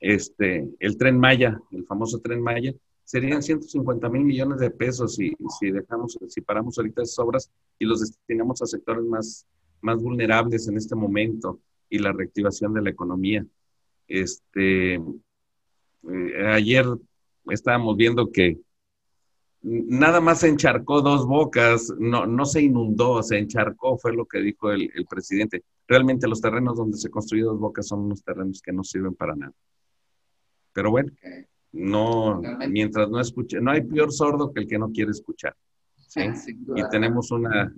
[0.00, 2.74] este, el tren Maya, el famoso tren Maya,
[3.04, 7.84] serían 150 mil millones de pesos si, si dejamos, si paramos ahorita esas obras y
[7.84, 9.46] los destinamos a sectores más,
[9.80, 13.46] más vulnerables en este momento y la reactivación de la economía.
[14.08, 16.84] Este, eh, ayer
[17.46, 18.58] estábamos viendo que
[19.66, 24.38] nada más se encharcó dos bocas, no, no se inundó, se encharcó, fue lo que
[24.38, 25.64] dijo el, presidente.
[25.88, 29.34] Realmente los terrenos donde se construyó dos bocas son unos terrenos que no sirven para
[29.34, 29.52] nada.
[30.72, 31.10] Pero bueno,
[31.72, 35.54] no, mientras no escuche, no hay peor sordo que el que no quiere escuchar.
[36.76, 37.74] Y tenemos una,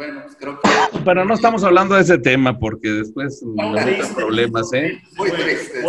[0.00, 0.70] bueno, pues creo que...
[1.04, 4.98] Pero no estamos hablando de ese tema porque después no hay problemas, ¿eh?
[5.18, 5.82] Muy triste.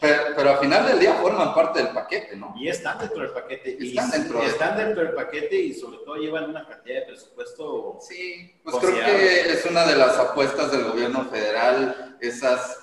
[0.00, 2.54] Pero, pero, al final del día forman parte del paquete, ¿no?
[2.56, 3.78] Y están dentro del paquete.
[3.84, 7.98] Están, dentro, están dentro del paquete y sobre todo llevan una cantidad de presupuesto.
[8.00, 12.78] Sí, pues creo que es una de las apuestas del gobierno federal, esas,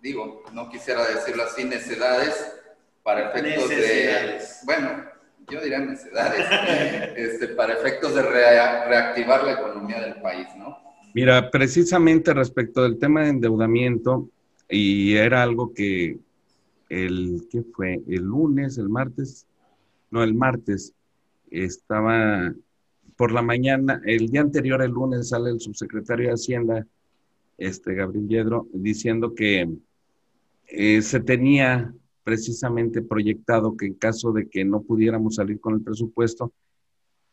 [0.00, 2.54] digo, no quisiera decirlo así, necedades
[3.02, 4.38] para efectos de...
[4.62, 5.07] Bueno,
[5.50, 6.46] yo diría necesidades,
[7.16, 10.76] este, para efectos de reactivar la economía del país, ¿no?
[11.14, 14.28] Mira, precisamente respecto del tema de endeudamiento,
[14.68, 16.18] y era algo que
[16.88, 18.00] el, ¿qué fue?
[18.06, 19.46] El lunes, el martes,
[20.10, 20.92] no, el martes,
[21.50, 22.52] estaba
[23.16, 26.86] por la mañana, el día anterior, el lunes, sale el subsecretario de Hacienda,
[27.56, 29.68] este Gabriel Yedro, diciendo que
[30.68, 31.92] eh, se tenía
[32.28, 36.52] precisamente proyectado que en caso de que no pudiéramos salir con el presupuesto,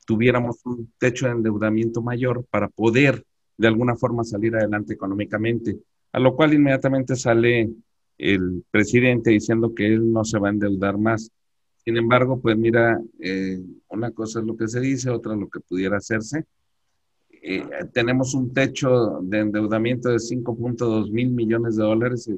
[0.05, 3.25] tuviéramos un techo de endeudamiento mayor para poder
[3.58, 5.77] de alguna forma salir adelante económicamente.
[6.13, 7.69] A lo cual inmediatamente sale
[8.17, 11.29] el presidente diciendo que él no se va a endeudar más.
[11.84, 15.60] Sin embargo, pues mira, eh, una cosa es lo que se dice, otra lo que
[15.60, 16.45] pudiera hacerse.
[17.29, 22.31] Eh, tenemos un techo de endeudamiento de 5.2 mil millones de dólares,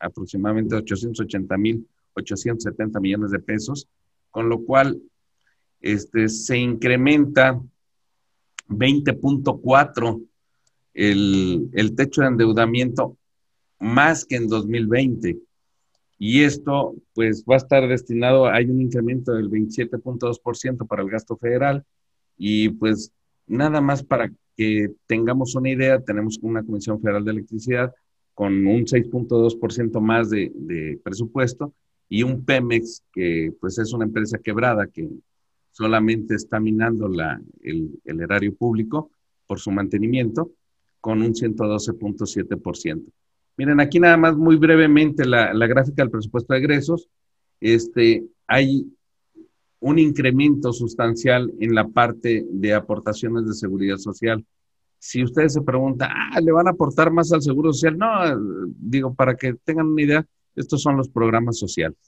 [0.00, 1.86] aproximadamente 880 mil
[2.18, 3.88] 870 millones de pesos,
[4.30, 5.00] con lo cual
[5.80, 7.60] este, se incrementa
[8.68, 10.24] 20.4
[10.94, 13.16] el, el techo de endeudamiento
[13.78, 15.38] más que en 2020.
[16.18, 21.36] Y esto, pues, va a estar destinado, hay un incremento del 27.2% para el gasto
[21.36, 21.84] federal
[22.36, 23.12] y pues
[23.46, 27.94] nada más para que tengamos una idea, tenemos una Comisión Federal de Electricidad
[28.34, 31.72] con un 6.2% más de, de presupuesto
[32.08, 35.08] y un Pemex que pues es una empresa quebrada que
[35.72, 39.10] solamente está minando la, el, erario público
[39.46, 40.50] por su mantenimiento
[41.00, 43.04] con un 112.7%.
[43.56, 47.08] Miren, aquí nada más muy brevemente la, la, gráfica del presupuesto de egresos.
[47.60, 48.86] Este, hay
[49.80, 54.44] un incremento sustancial en la parte de aportaciones de seguridad social.
[54.98, 57.96] Si ustedes se preguntan, ah, ¿le van a aportar más al seguro social?
[57.96, 58.08] No,
[58.76, 60.26] digo, para que tengan una idea,
[60.58, 61.98] estos son los programas sociales,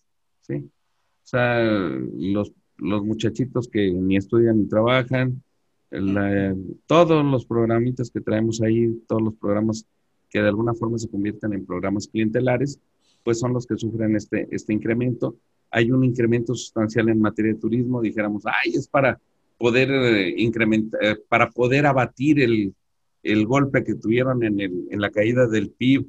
[0.43, 0.55] ¿sí?
[0.55, 5.43] O sea, los, muchachitos que ni estudian ni trabajan,
[6.87, 9.85] todos los programitas que traemos ahí, todos los programas
[10.31, 12.81] que de alguna forma se convierten en programas clientelares,
[13.23, 15.37] pues son los que sufren este, este incremento.
[15.71, 19.21] Hay un incremento sustancial en materia de turismo, dijéramos, ay, es para
[19.59, 22.75] poder eh, incrementar, eh, para poder abatir el,
[23.23, 26.07] el golpe que tuvieron en, el, en la caída del PIB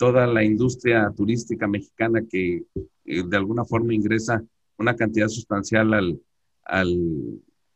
[0.00, 2.64] toda la industria turística mexicana que
[3.04, 4.42] eh, de alguna forma ingresa
[4.78, 6.18] una cantidad sustancial al,
[6.64, 6.98] al,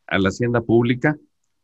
[0.07, 1.19] a la hacienda pública.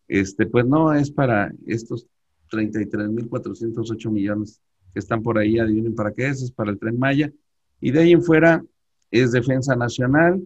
[0.06, 2.06] este, pues no es para estos
[2.50, 4.60] 33.408 millones
[4.92, 7.32] que están por ahí, adivinen para qué es, es para el tren Maya.
[7.80, 8.62] Y de ahí en fuera
[9.10, 10.42] es defensa nacional.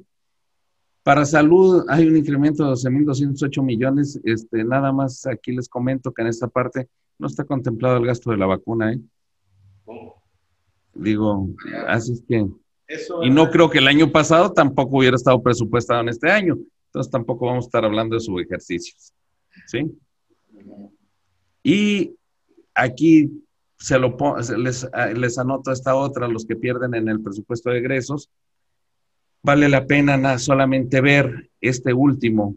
[1.02, 4.20] Para salud hay un incremento de 12.208 millones.
[4.22, 8.30] Este, nada más aquí les comento que en esta parte no está contemplado el gasto
[8.30, 8.92] de la vacuna.
[8.92, 9.00] ¿eh?
[10.94, 11.48] Digo,
[11.86, 12.46] así es que...
[13.22, 16.56] y no creo que el año pasado tampoco hubiera estado presupuestado en este año.
[16.86, 19.12] Entonces tampoco vamos a estar hablando de sus ejercicios.
[19.66, 19.90] ¿Sí?
[21.62, 22.14] Y
[22.74, 23.42] aquí
[23.78, 24.16] se lo
[24.58, 28.30] les, les anoto esta otra, los que pierden en el presupuesto de egresos.
[29.42, 32.56] Vale la pena solamente ver este último,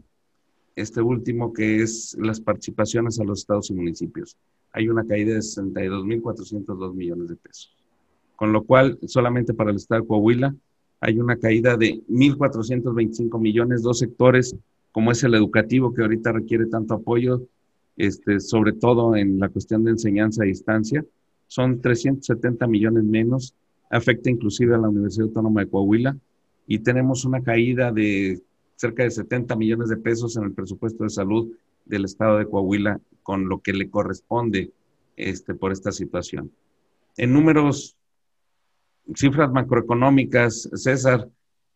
[0.74, 4.36] este último que es las participaciones a los estados y municipios.
[4.72, 7.74] Hay una caída de 62.402 millones de pesos.
[8.36, 10.54] Con lo cual, solamente para el estado de Coahuila
[11.00, 14.56] hay una caída de 1.425 millones, dos sectores
[14.92, 17.42] como es el educativo que ahorita requiere tanto apoyo,
[17.96, 21.04] este, sobre todo en la cuestión de enseñanza a distancia,
[21.46, 23.54] son 370 millones menos,
[23.90, 26.16] afecta inclusive a la Universidad Autónoma de Coahuila.
[26.66, 28.42] Y tenemos una caída de
[28.76, 31.48] cerca de 70 millones de pesos en el presupuesto de salud
[31.86, 34.72] del estado de Coahuila con lo que le corresponde
[35.14, 36.50] este, por esta situación.
[37.18, 37.94] En números,
[39.14, 41.28] cifras macroeconómicas, César,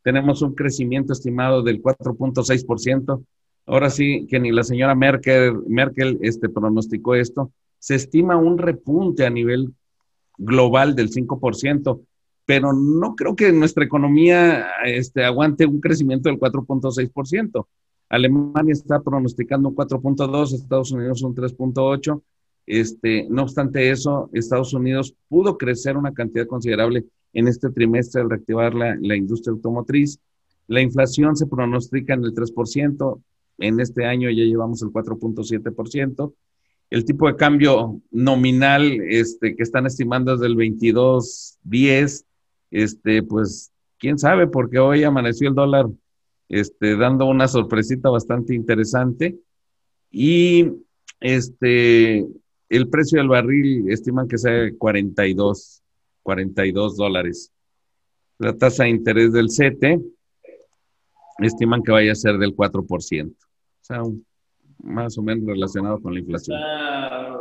[0.02, 3.22] tenemos un crecimiento estimado del 4.6%.
[3.66, 7.52] Ahora sí que ni la señora Merkel, Merkel este, pronosticó esto.
[7.78, 9.74] Se estima un repunte a nivel
[10.38, 12.00] global del 5%,
[12.46, 17.66] pero no creo que nuestra economía este, aguante un crecimiento del 4.6%.
[18.12, 22.22] Alemania está pronosticando un 4.2, Estados Unidos un 3.8.
[22.66, 28.28] Este, no obstante eso, Estados Unidos pudo crecer una cantidad considerable en este trimestre al
[28.28, 30.20] reactivar la, la industria automotriz.
[30.66, 33.20] La inflación se pronostica en el 3%,
[33.58, 36.34] en este año ya llevamos el 4.7%.
[36.90, 42.24] El tipo de cambio nominal este, que están estimando es del 22.10,
[42.72, 45.86] este, pues quién sabe, porque hoy amaneció el dólar
[46.52, 49.38] este, dando una sorpresita bastante interesante.
[50.10, 50.70] Y
[51.18, 52.26] este,
[52.68, 55.82] el precio del barril estiman que sea 42
[56.22, 57.52] 42 dólares.
[58.38, 60.00] La tasa de interés del CETE
[61.38, 63.30] estiman que vaya a ser del 4%.
[63.30, 63.36] O
[63.80, 64.02] sea,
[64.82, 66.60] más o menos relacionado con la inflación.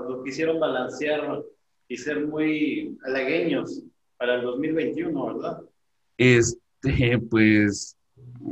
[0.07, 1.43] lo quisieron balancear
[1.87, 3.83] y ser muy halagueños
[4.17, 5.61] para el 2021, ¿verdad?
[6.17, 7.97] Este, pues,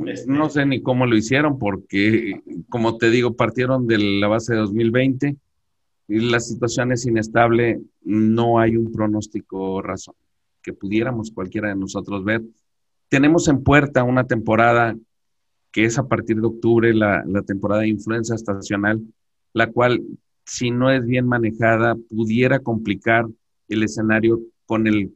[0.06, 0.30] este.
[0.30, 4.60] no sé ni cómo lo hicieron porque, como te digo, partieron de la base de
[4.60, 5.36] 2020
[6.10, 10.16] la situación es inestable, no hay un pronóstico razón
[10.60, 12.42] que pudiéramos cualquiera de nosotros ver.
[13.08, 14.96] Tenemos en puerta una temporada
[15.70, 19.00] que es a partir de octubre, la, la temporada de influenza estacional,
[19.52, 20.02] la cual,
[20.44, 23.26] si no es bien manejada, pudiera complicar
[23.68, 25.14] el escenario con el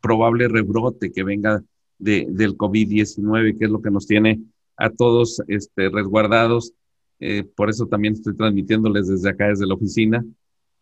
[0.00, 1.62] probable rebrote que venga
[2.00, 4.40] de, del COVID-19, que es lo que nos tiene
[4.76, 6.74] a todos este, resguardados
[7.20, 10.24] eh, por eso también estoy transmitiéndoles desde acá, desde la oficina.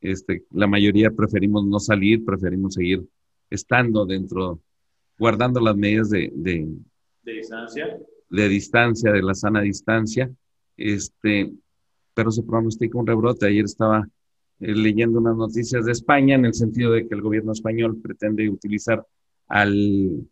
[0.00, 3.04] Este, la mayoría preferimos no salir, preferimos seguir
[3.50, 4.61] estando dentro,
[5.18, 6.68] guardando las medidas de, de,
[7.24, 7.98] distancia.
[8.31, 10.31] De distancia, de la sana distancia.
[10.76, 11.52] Este,
[12.14, 13.46] pero se pronostica un rebrote.
[13.46, 14.09] Ayer estaba
[14.61, 18.48] eh, leyendo unas noticias de España en el sentido de que el gobierno español pretende
[18.48, 19.04] utilizar
[19.48, 20.24] al,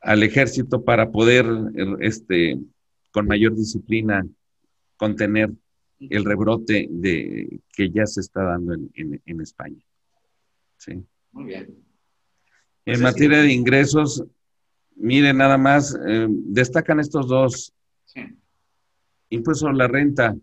[0.00, 1.46] al ejército para poder,
[2.00, 2.58] este,
[3.10, 4.26] con mayor disciplina,
[4.96, 5.50] contener
[5.98, 9.80] el rebrote de, que ya se está dando en, España.
[10.78, 11.02] Sí.
[11.32, 11.62] Muy bien.
[11.62, 11.74] en
[12.84, 14.24] pues materia de ingresos,
[14.96, 17.72] miren nada más, eh, destacan estos dos.
[18.06, 18.20] Sí.
[19.28, 20.34] Impuesto a la renta,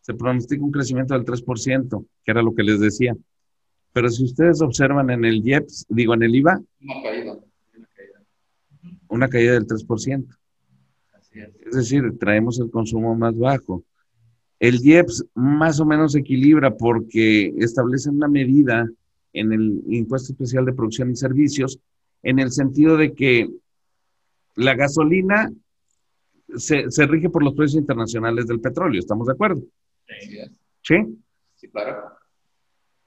[0.00, 3.16] se pronostica un crecimiento del 3%, que era lo que les decía.
[3.92, 6.60] Pero si ustedes observan en el IEPS, digo en el IVA,
[9.14, 10.26] una caída del 3%.
[11.66, 13.84] Es decir, traemos el consumo más bajo.
[14.60, 18.88] El IEPS más o menos equilibra porque establece una medida
[19.32, 21.78] en el impuesto especial de producción y servicios
[22.22, 23.50] en el sentido de que
[24.54, 25.52] la gasolina
[26.56, 29.62] se, rige por los precios internacionales del petróleo, ¿estamos de acuerdo?
[30.82, 30.98] Sí.
[31.56, 31.68] ¿Sí?
[31.72, 32.12] claro.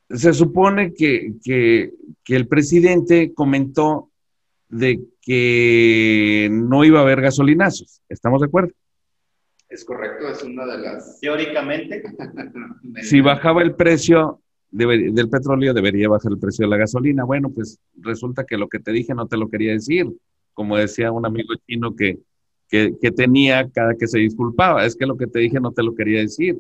[0.10, 4.10] Se supone que, que el presidente comentó
[4.70, 8.02] de que no iba a haber gasolinazos.
[8.08, 8.72] ¿Estamos de acuerdo?
[9.68, 11.20] Es correcto, es una de las...
[11.20, 12.02] Teóricamente.
[13.02, 14.40] si bajaba el precio
[14.72, 17.26] del petróleo, debería bajar el precio de la gasolina.
[17.26, 20.08] Bueno, pues resulta que lo que te dije no te lo quería decir.
[20.54, 22.20] Como decía un amigo chino que,
[22.70, 25.94] que, tenía cada que se disculpaba, es que lo que te dije no te lo
[25.94, 26.58] quería decir.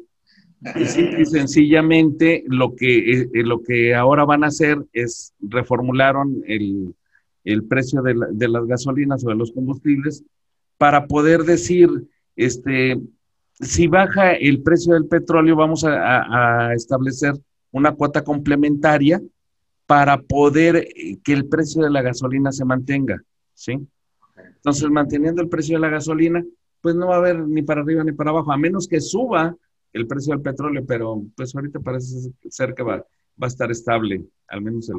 [0.75, 0.85] y
[1.25, 6.93] sencillamente lo que, eh, lo que ahora van a hacer es reformularon el,
[7.63, 10.23] precio de, las gasolinas o de los combustibles
[10.77, 11.89] para poder decir,
[12.35, 12.99] este,
[13.53, 17.33] si baja el precio del petróleo, vamos a, establecer
[17.71, 19.21] una cuota complementaria
[19.85, 23.21] para poder eh, que el precio de la gasolina se mantenga,
[23.53, 23.87] ¿sí?
[24.35, 26.43] Entonces, manteniendo el precio de la gasolina,
[26.81, 29.55] pues no va a haber ni para arriba ni para abajo, a menos que suba
[29.93, 34.23] el precio del petróleo, pero pues ahorita parece ser que va, va a estar estable,
[34.47, 34.89] al menos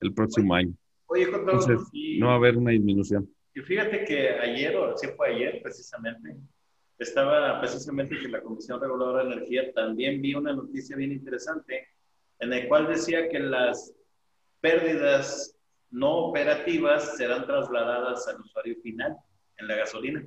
[0.00, 0.74] el, próximo año.
[1.08, 1.80] Oye, Entonces,
[2.18, 3.28] no va a haber una disminución.
[3.54, 6.36] Y fíjate que ayer, o sí fue ayer precisamente,
[6.98, 11.88] estaba precisamente que la Comisión Reguladora de Energía también vi una noticia bien interesante
[12.40, 13.94] en la cual decía que las
[14.60, 15.56] pérdidas
[15.90, 19.16] no operativas serán trasladadas al usuario final
[19.56, 20.24] en la gasolina.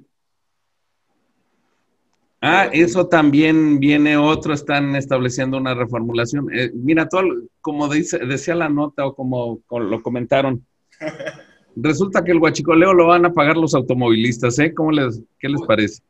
[2.43, 6.47] Ah, eso también viene otro, están estableciendo una reformulación.
[6.51, 7.23] Eh, mira, todo,
[7.61, 10.65] como dice, decía la nota o como, lo comentaron,
[11.75, 14.73] resulta que el guachicoleo lo van a pagar los automovilistas, ¿eh?
[14.73, 16.01] ¿Cómo les, ¿Qué les parece?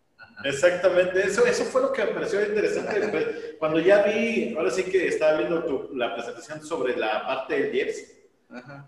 [0.46, 3.58] Exactamente, eso, eso fue lo que me pareció interesante.
[3.60, 7.76] Cuando ya vi, ahora sí que estaba viendo tu, la presentación sobre la parte del
[7.76, 8.22] IEPS,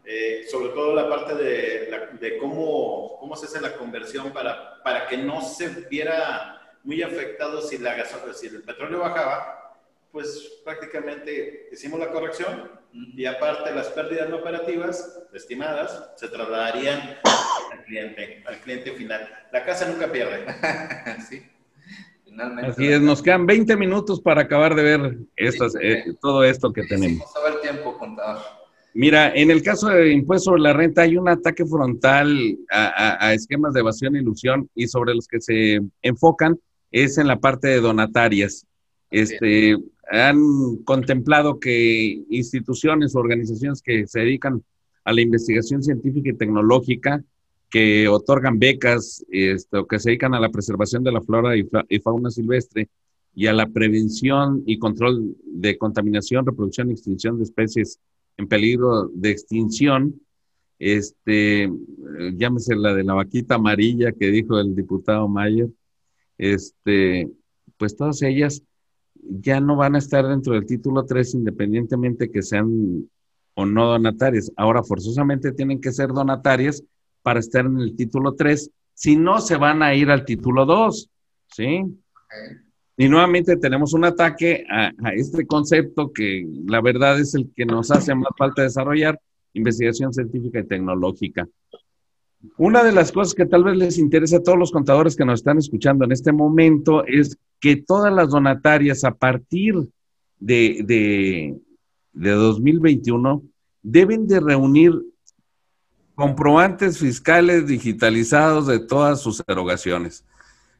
[0.05, 1.89] eh, sobre todo la parte de,
[2.21, 7.61] de, cómo, cómo se hace la conversión para, para que no se viera muy afectado
[7.61, 7.95] si, la
[8.33, 9.63] si el petróleo bajaba,
[10.11, 17.17] pues prácticamente hicimos la corrección y aparte las pérdidas no operativas estimadas se trasladarían
[17.71, 19.27] al cliente, al cliente final.
[19.51, 20.45] La casa nunca pierde.
[21.29, 21.41] sí.
[22.25, 22.71] Finalmente.
[22.71, 26.83] Así es, nos quedan 20 minutos para acabar de ver estas, eh, todo esto que
[26.83, 27.27] tenemos.
[27.33, 28.41] Vamos a tiempo, contador.
[28.95, 32.29] Mira, en el caso de impuesto sobre la renta hay un ataque frontal
[32.69, 36.59] a, a, esquemas de evasión e ilusión y sobre los que se enfocan
[36.93, 38.65] es en la parte de donatarias.
[39.09, 39.77] Este,
[40.09, 44.63] han contemplado que instituciones o organizaciones que se dedican
[45.03, 47.21] a la investigación científica y tecnológica,
[47.69, 51.67] que otorgan becas, este, o que se dedican a la preservación de la flora y,
[51.99, 52.87] fauna silvestre
[53.33, 57.99] y a la prevención y control de contaminación, reproducción y extinción de especies
[58.37, 60.21] en peligro de extinción,
[60.77, 61.71] este,
[62.35, 65.69] llámese la de la vaquita amarilla que dijo el diputado Mayer,
[66.37, 67.29] este,
[67.77, 68.63] pues todas ellas
[69.15, 73.09] ya no van a estar dentro del título 3 independientemente que sean
[73.55, 74.51] o no donatarias.
[74.55, 76.83] Ahora forzosamente tienen que ser donatarias
[77.21, 81.09] para estar en el título 3, si no se van a ir al título 2,
[81.55, 81.83] ¿sí?
[82.95, 87.89] Y nuevamente tenemos un ataque a, este concepto que la verdad es el que nos
[87.89, 89.19] hace más falta desarrollar,
[89.53, 91.47] investigación científica y tecnológica.
[92.57, 95.39] Una de las cosas que tal vez les interesa a todos los contadores que nos
[95.39, 99.75] están escuchando en este momento es que todas las donatarias a partir
[100.39, 100.83] de,
[102.13, 103.41] de, 2021
[103.81, 104.91] deben de reunir
[106.15, 110.25] comprobantes fiscales digitalizados de todas sus erogaciones,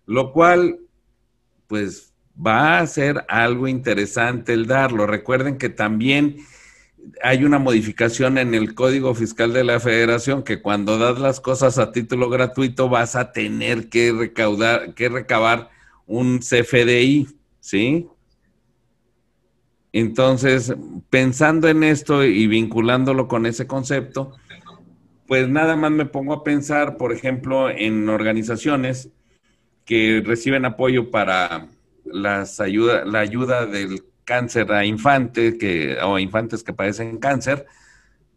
[0.06, 0.80] lo cual
[1.68, 5.08] pues va a ser algo interesante el darlo.
[5.08, 6.38] Recuerden que también
[7.22, 11.78] hay una modificación en el Código Fiscal de la Federación que cuando das las cosas
[11.78, 15.70] a título gratuito vas a tener que recaudar, que recabar
[16.06, 17.28] un CFDI,
[17.60, 18.08] ¿sí?
[19.92, 20.74] Entonces,
[21.10, 24.34] pensando en esto y vinculándolo con ese concepto,
[25.28, 29.10] pues nada más me pongo a pensar, por ejemplo, en organizaciones
[29.86, 31.68] que reciben apoyo para
[32.06, 37.66] las ayuda, la ayuda del cáncer a infantes que, o infantes que padecen cáncer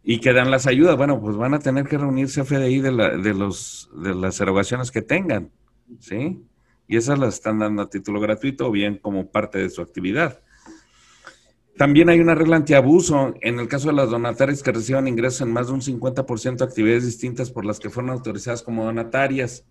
[0.03, 2.91] y que dan las ayudas, bueno, pues van a tener que reunirse a FDI de,
[2.91, 5.51] la, de, los, de las erogaciones que tengan,
[5.99, 6.41] ¿sí?
[6.87, 10.41] Y esas las están dando a título gratuito o bien como parte de su actividad.
[11.77, 15.51] También hay una regla antiabuso en el caso de las donatarias que reciban ingresos en
[15.51, 19.63] más de un 50% de actividades distintas por las que fueron autorizadas como donatarias.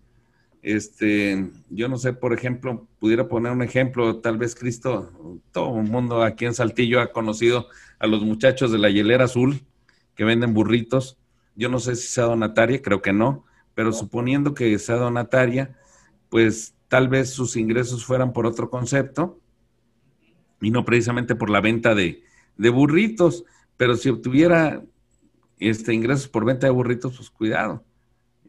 [0.61, 5.89] Este, yo no sé, por ejemplo, pudiera poner un ejemplo, tal vez Cristo, todo el
[5.89, 7.67] mundo aquí en Saltillo ha conocido
[7.99, 9.61] a los muchachos de la hielera azul
[10.15, 11.17] que venden burritos.
[11.55, 13.45] Yo no sé si sea donataria, creo que no,
[13.75, 15.77] pero suponiendo que sea donataria,
[16.29, 19.39] pues tal vez sus ingresos fueran por otro concepto
[20.61, 22.23] y no precisamente por la venta de,
[22.57, 23.45] burritos,
[23.77, 24.83] pero si obtuviera
[25.59, 27.83] este ingresos por venta de burritos, pues cuidado.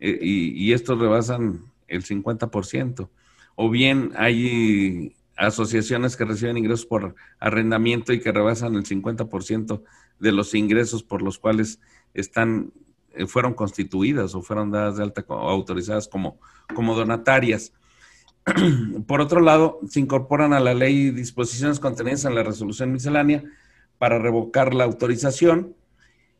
[0.00, 3.08] Eh, y, y estos rebasan el 50%.
[3.56, 9.82] O bien hay asociaciones que reciben ingresos por arrendamiento y que rebasan el 50%
[10.18, 11.80] de los ingresos por los cuales
[12.14, 12.72] están
[13.12, 16.38] eh, fueron constituidas o fueron dadas de alta o autorizadas como,
[16.74, 17.72] como donatarias.
[19.06, 23.44] Por otro lado, se incorporan a la ley disposiciones contenidas en la resolución miscelánea
[23.98, 25.74] para revocar la autorización.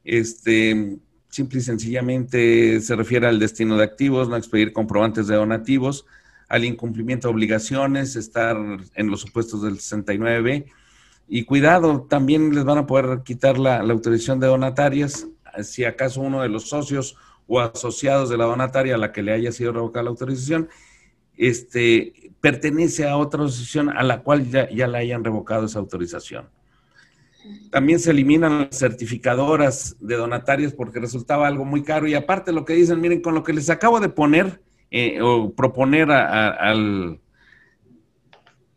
[0.05, 6.07] Este, simple y sencillamente se refiere al destino de activos, no expedir comprobantes de donativos,
[6.49, 8.57] al incumplimiento de obligaciones, estar
[8.95, 10.67] en los supuestos del 69
[11.29, 15.29] y cuidado, también les van a poder quitar la, autorización de donatarias.
[15.63, 17.17] Si acaso uno de los socios
[17.47, 20.69] o asociados de la donataria a la que le haya sido revocada la autorización,
[21.37, 26.49] este, pertenece a otra asociación a la cual ya, ya le hayan revocado esa autorización.
[27.71, 32.07] También se eliminan las certificadoras de donatarios porque resultaba algo muy caro.
[32.07, 35.53] Y aparte lo que dicen, miren, con lo que les acabo de poner eh, o
[35.53, 37.21] proponer al,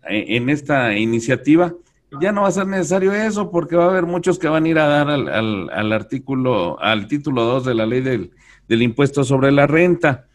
[0.03, 1.73] en esta iniciativa,
[2.19, 4.67] ya no va a ser necesario eso porque va a haber muchos que van a
[4.67, 8.31] ir a dar al, artículo, al título 2 de la ley del,
[8.67, 10.27] del, impuesto sobre la renta.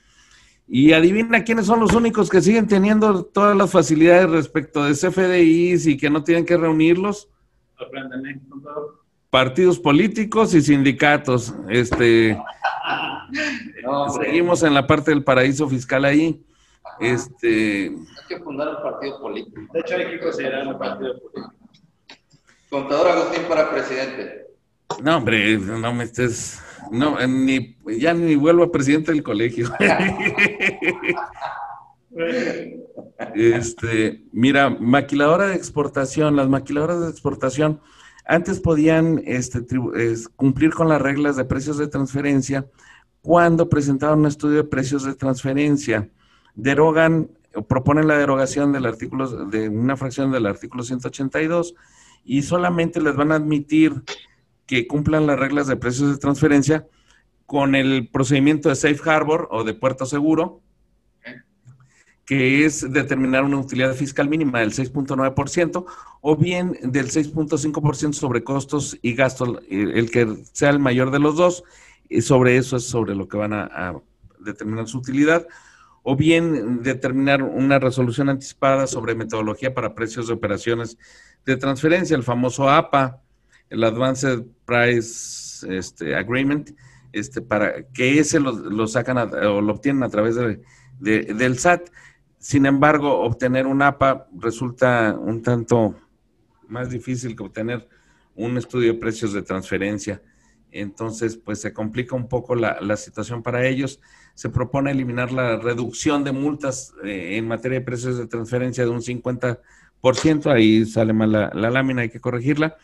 [0.68, 5.86] Y adivina quiénes son los únicos que siguen teniendo todas las facilidades respecto de CFDIs
[5.86, 7.28] y que no tienen que reunirlos.
[9.30, 11.54] Partidos políticos y sindicatos.
[11.68, 12.38] Este,
[14.20, 16.42] seguimos en la parte del paraíso fiscal ahí.
[17.00, 19.60] Este, hay que fundar un partido político.
[19.72, 21.52] De hecho, hay que considerar un partido político.
[22.70, 24.46] Contador Agustín para presidente.
[25.02, 26.62] No, hombre, no me estés.
[26.90, 29.68] No, ni, ya ni vuelvo a presidente del colegio.
[33.34, 37.80] este, mira, maquiladora de exportación, las maquiladoras de exportación
[38.26, 39.60] antes podían este,
[40.34, 42.66] cumplir con las reglas de precios de transferencia
[43.22, 46.08] cuando presentaban un estudio de precios de transferencia.
[46.54, 51.74] Derogan o proponen la derogación del artículo, de una fracción del artículo 182
[52.24, 54.02] y solamente les van a admitir
[54.66, 56.86] que cumplan las reglas de precios de transferencia
[57.46, 60.60] con el procedimiento de Safe Harbor o de puerto seguro,
[62.26, 65.86] que es determinar una utilidad fiscal mínima del 6.9%
[66.20, 71.36] o bien del 6.5% sobre costos y gastos, el que sea el mayor de los
[71.36, 71.62] dos,
[72.08, 74.00] y sobre eso es sobre lo que van a, a
[74.40, 75.46] determinar su utilidad,
[76.02, 80.98] o bien determinar una resolución anticipada sobre metodología para precios de operaciones
[81.44, 83.22] de transferencia, el famoso APA,
[83.70, 86.70] el Advanced Price este, Agreement,
[87.12, 90.60] este, para que ese lo, sacan o lo obtienen a través de,
[91.00, 91.88] del SAT.
[92.38, 95.94] Sin embargo, obtener un APA resulta un tanto
[96.68, 97.88] más difícil que obtener
[98.34, 100.22] un estudio de precios de transferencia.
[100.70, 104.00] Entonces, pues se complica un poco la, la situación para ellos.
[104.34, 108.90] Se propone eliminar la reducción de multas eh, en materia de precios de transferencia de
[108.90, 109.60] un 50
[110.46, 112.76] ahí sale mal la, lámina, hay que corregirla.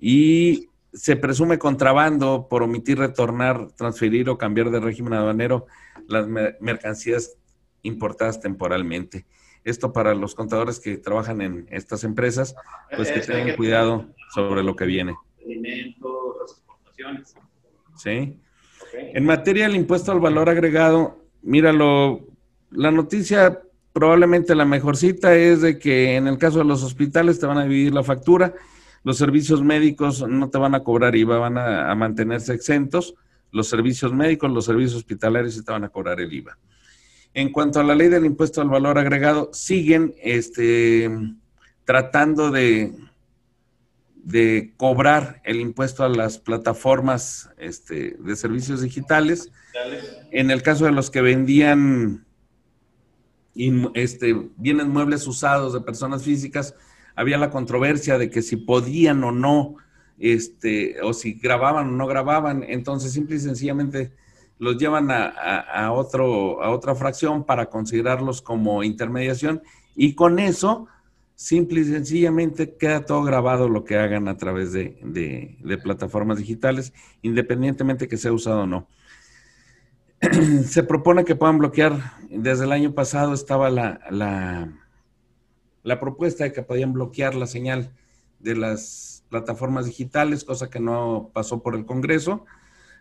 [0.00, 5.66] Y se presume contrabando por omitir retornar, transferir o cambiar de régimen aduanero
[6.06, 6.26] las
[6.60, 7.36] mercancías
[7.88, 9.26] importadas temporalmente.
[9.64, 12.54] Esto para los contadores que trabajan en estas empresas,
[12.94, 15.16] pues que tengan cuidado sobre lo que viene.
[15.44, 17.34] Alimentos, exportaciones.
[17.96, 18.38] Sí.
[18.92, 22.26] En materia del impuesto al valor agregado, míralo,
[22.70, 23.60] la noticia
[23.92, 27.58] probablemente la mejor cita es de que en el caso de los hospitales te van
[27.58, 28.54] a dividir la factura,
[29.02, 33.14] los servicios médicos no te van a cobrar IVA, van a, mantenerse exentos,
[33.50, 36.58] los servicios médicos, los servicios hospitalarios sí te van a cobrar el IVA.
[37.38, 41.08] En cuanto a la ley del impuesto al valor agregado, siguen este,
[41.84, 42.92] tratando de,
[44.16, 49.52] de cobrar el impuesto a las plataformas este, de servicios digitales.
[50.32, 52.26] En el caso de los que vendían
[53.94, 56.74] este, bienes muebles usados de personas físicas,
[57.14, 59.76] había la controversia de que si podían o no,
[60.18, 64.10] este, o si grababan o no grababan, entonces simple y sencillamente
[64.58, 69.62] los llevan a, otro, a otra fracción para considerarlos como intermediación
[69.94, 70.86] y con eso,
[71.34, 76.92] simple y sencillamente queda todo grabado lo que hagan a través de, de plataformas digitales,
[77.22, 78.88] independientemente que sea usado o no.
[80.66, 86.62] se propone que puedan bloquear, desde el año pasado estaba la, la, propuesta de que
[86.62, 87.92] podían bloquear la señal
[88.40, 92.44] de las plataformas digitales, cosa que no pasó por el Congreso.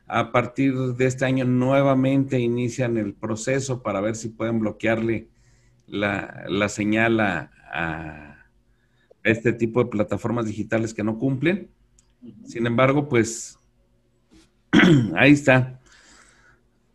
[0.07, 5.27] A partir de este año nuevamente inician el proceso para ver si pueden bloquearle
[5.87, 8.45] la, señal a, a,
[9.23, 11.69] este tipo de plataformas digitales que no cumplen.
[12.45, 13.59] Sin embargo, pues
[15.15, 15.79] ahí está.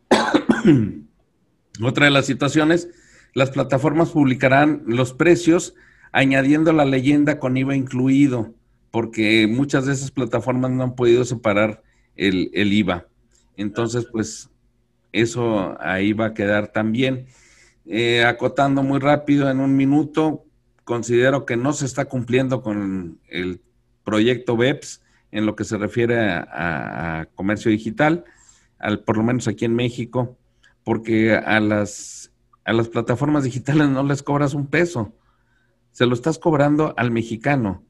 [1.83, 2.89] Otra de las situaciones,
[3.35, 5.75] las plataformas publicarán los precios
[6.13, 8.55] añadiendo la leyenda con IVA incluido,
[8.91, 11.83] porque muchas de esas plataformas no han podido separar
[12.17, 13.07] el, IVA.
[13.57, 14.51] Entonces, pues
[15.13, 17.27] eso ahí va a quedar también.
[17.85, 20.45] eh, acotando muy rápido en un minuto,
[20.85, 23.61] considero que no se está cumpliendo con el
[24.05, 28.25] proyecto BEPS en lo que se refiere a, comercio digital,
[28.79, 30.37] al, por lo menos aquí en México,
[30.85, 32.33] porque a las,
[32.65, 35.13] a las plataformas digitales no les cobras un peso,
[35.91, 37.83] se lo estás cobrando al mexicano,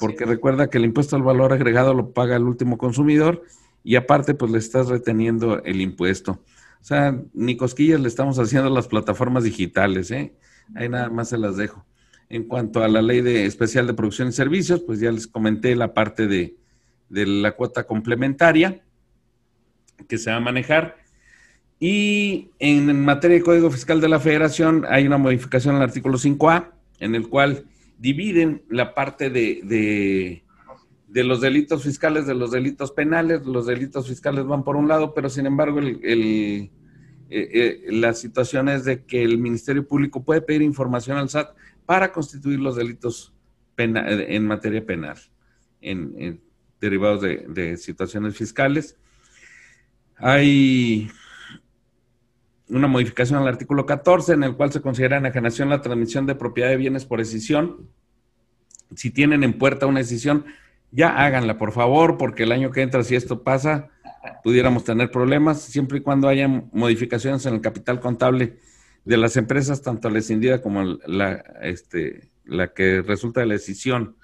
[0.00, 3.42] porque recuerda que el impuesto al valor agregado lo paga el último consumidor
[3.84, 6.42] y aparte pues le estás reteniendo el impuesto.
[6.80, 10.34] O sea, ni cosquillas le estamos haciendo a las plataformas digitales, ¿eh?
[10.74, 11.84] Ahí nada más se las dejo.
[12.28, 15.76] En cuanto a la ley de especial de producción y servicios, pues ya les comenté
[15.76, 16.56] la parte de,
[17.10, 18.82] la cuota complementaria
[20.08, 20.96] que se va a manejar.
[21.78, 26.70] Y en materia de Código Fiscal de la Federación hay una modificación al artículo 5A,
[27.00, 27.66] en el cual
[27.98, 30.42] dividen la parte de, de,
[31.14, 33.44] los delitos fiscales de los delitos penales.
[33.44, 36.70] Los delitos fiscales van por un lado, pero sin embargo eh,
[37.30, 41.54] eh, la situación es de que el Ministerio Público puede pedir información al SAT
[41.86, 43.34] para constituir los delitos
[43.76, 45.16] en materia penal,
[45.80, 46.40] en,
[46.80, 48.96] derivados de, situaciones fiscales.
[50.16, 51.10] Hay
[52.68, 56.68] una modificación al artículo 14 en el cual se considera enajenación la transmisión de propiedad
[56.70, 57.88] de bienes por decisión.
[58.94, 60.44] Si tienen en puerta una decisión,
[60.92, 63.88] ya háganla, por favor, porque el año que entra, si esto pasa,
[64.44, 68.58] pudiéramos tener problemas, siempre y cuando haya modificaciones en el capital contable
[69.04, 71.32] de las empresas, tanto la escindida como la,
[71.62, 74.16] este, la que resulta de la decisión.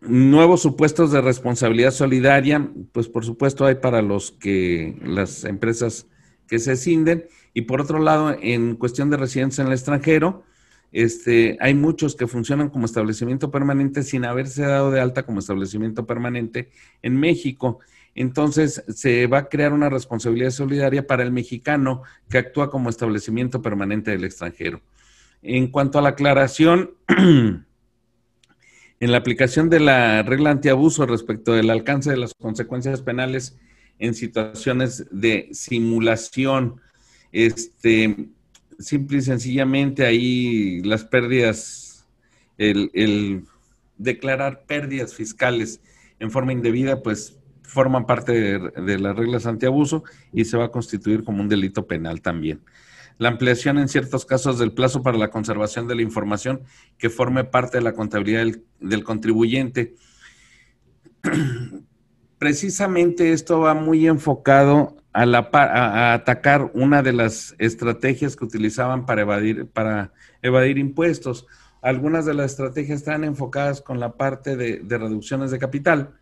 [0.00, 6.06] Nuevos supuestos de responsabilidad solidaria, pues por supuesto hay para los que las empresas
[6.46, 7.26] que se escinden.
[7.52, 10.44] Y por otro lado, en cuestión de residencia en el extranjero,
[10.92, 16.06] este, hay muchos que funcionan como establecimiento permanente sin haberse dado de alta como establecimiento
[16.06, 16.70] permanente
[17.02, 17.78] en México.
[18.14, 23.62] Entonces, se va a crear una responsabilidad solidaria para el mexicano que actúa como establecimiento
[23.62, 24.80] permanente del extranjero.
[25.42, 27.64] En cuanto a la aclaración, en
[29.12, 33.56] la aplicación de la regla antiabuso respecto del alcance de las consecuencias penales
[33.98, 36.80] en situaciones de simulación,
[37.30, 38.28] este,
[38.80, 42.08] simple y sencillamente ahí las pérdidas,
[42.58, 43.44] el,
[43.96, 45.80] declarar pérdidas fiscales
[46.18, 50.02] en forma indebida, pues forman parte de, las reglas antiabuso
[50.32, 52.60] y se va a constituir como un delito penal también.
[53.18, 56.62] La ampliación en ciertos casos del plazo para la conservación de la información
[56.98, 58.46] que forme parte de la contabilidad
[58.80, 59.94] del, contribuyente.
[62.38, 69.06] Precisamente esto va muy enfocado a, la, a, atacar una de las estrategias que utilizaban
[69.06, 71.46] para evadir, para evadir impuestos.
[71.82, 76.14] Algunas de las estrategias están enfocadas con la parte de reducciones de capital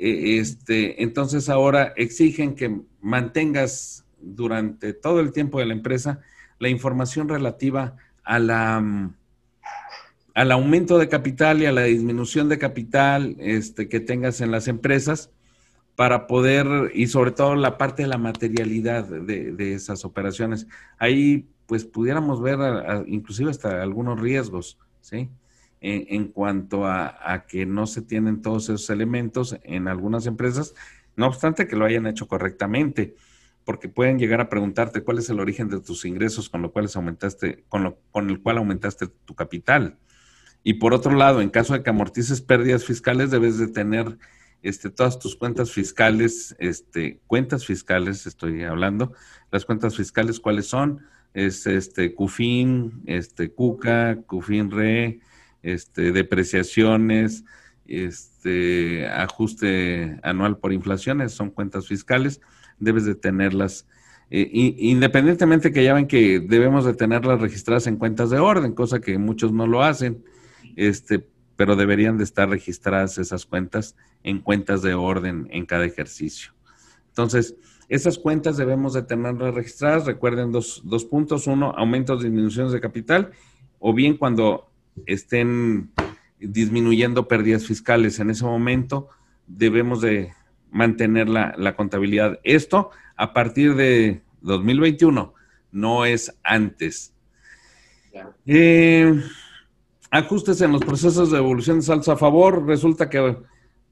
[0.00, 6.20] e, este, entonces ahora exigen que mantengas durante todo el tiempo de la empresa
[6.58, 9.10] la información relativa a la,
[10.34, 14.68] al aumento de capital y a la disminución de capital este, que tengas en las
[14.68, 15.30] empresas
[16.00, 20.66] para poder, y sobre todo la parte de la materialidad de, esas operaciones.
[20.96, 22.58] Ahí pues pudiéramos ver
[23.06, 25.28] inclusive hasta algunos riesgos, ¿sí?
[25.82, 30.74] en, cuanto a, que no se tienen todos esos elementos en algunas empresas,
[31.16, 33.14] no obstante que lo hayan hecho correctamente,
[33.66, 36.88] porque pueden llegar a preguntarte cuál es el origen de tus ingresos con lo cual
[36.94, 39.98] aumentaste, con, lo, con el cual aumentaste tu capital.
[40.64, 44.16] Y por otro lado, en caso de que amortices pérdidas fiscales, debes de tener
[44.62, 49.12] este, todas tus cuentas fiscales, este, cuentas fiscales, estoy hablando,
[49.50, 51.00] las cuentas fiscales, ¿cuáles son?
[51.32, 55.20] Es este CUFIN, este CUCA, CUFIN RE,
[55.62, 57.44] este, depreciaciones,
[57.86, 62.40] este, ajuste anual por inflaciones, son cuentas fiscales,
[62.78, 63.86] debes de tenerlas,
[64.30, 69.00] eh, independientemente que ya ven que debemos de tenerlas registradas en cuentas de orden, cosa
[69.00, 70.22] que muchos no lo hacen,
[70.76, 71.26] este,
[71.60, 76.54] pero deberían de estar registradas esas cuentas en cuentas de orden en cada ejercicio.
[77.08, 77.54] Entonces,
[77.90, 80.06] esas cuentas debemos de tenerlas registradas.
[80.06, 81.46] Recuerden dos, dos puntos.
[81.46, 83.32] Uno, aumentos, disminuciones de capital,
[83.78, 84.70] o bien cuando
[85.04, 85.90] estén
[86.38, 88.18] disminuyendo pérdidas fiscales.
[88.20, 89.10] En ese momento
[89.46, 90.32] debemos de
[90.70, 92.40] mantener la, contabilidad.
[92.42, 95.34] Esto a partir de 2021,
[95.72, 97.12] no es antes.
[98.46, 99.22] Eh,
[100.10, 102.66] ajustes en los procesos de devolución de saldos a favor.
[102.66, 103.36] Resulta que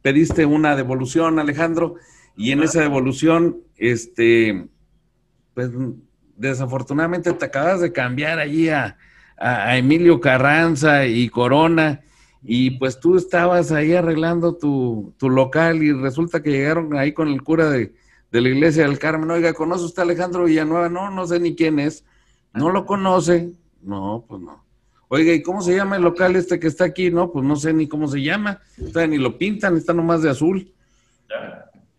[0.03, 1.97] pediste una devolución, Alejandro,
[2.37, 4.69] y en esa devolución, este,
[5.55, 5.71] pues
[6.37, 8.97] desafortunadamente te acabas de cambiar allí a,
[9.37, 12.01] a, Emilio Carranza y Corona,
[12.43, 17.43] y pues tú estabas ahí arreglando tu, local y resulta que llegaron ahí con el
[17.43, 17.93] cura de,
[18.31, 20.89] de la iglesia del Carmen, oiga, ¿conoce usted a Alejandro Villanueva?
[20.89, 22.05] No, no sé ni quién es.
[22.55, 23.53] ¿No lo conoce?
[23.83, 24.68] No, pues no.
[25.09, 27.11] Oiga, ¿y cómo se llama el local este que está aquí?
[27.11, 28.61] No, pues no sé ni cómo se llama.
[29.09, 30.73] ni lo pintan, está nomás de azul.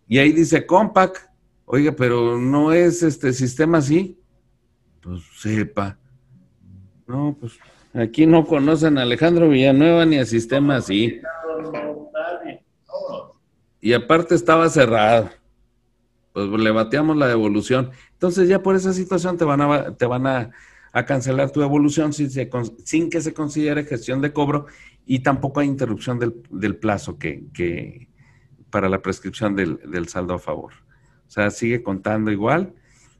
[0.08, 1.18] Y ahí dice Compact.
[1.66, 4.20] Oiga, pero no es este sistema así.
[5.02, 5.98] Pues sepa.
[7.08, 7.58] No, pues
[7.94, 11.20] aquí no conocen a Alejandro Villanueva ni a sistema así.
[13.82, 15.32] Y aparte estaba cerrado.
[16.34, 17.90] Pues le bateamos la devolución.
[18.14, 20.52] Entonces ya por esa situación te van a, te van a
[20.92, 24.66] a cancelar tu evolución sin, sin, que se considere gestión de cobro
[25.06, 28.08] y tampoco hay interrupción del, plazo que,
[28.70, 30.74] para la prescripción del, saldo a favor.
[31.28, 32.74] O sea, sigue contando igual.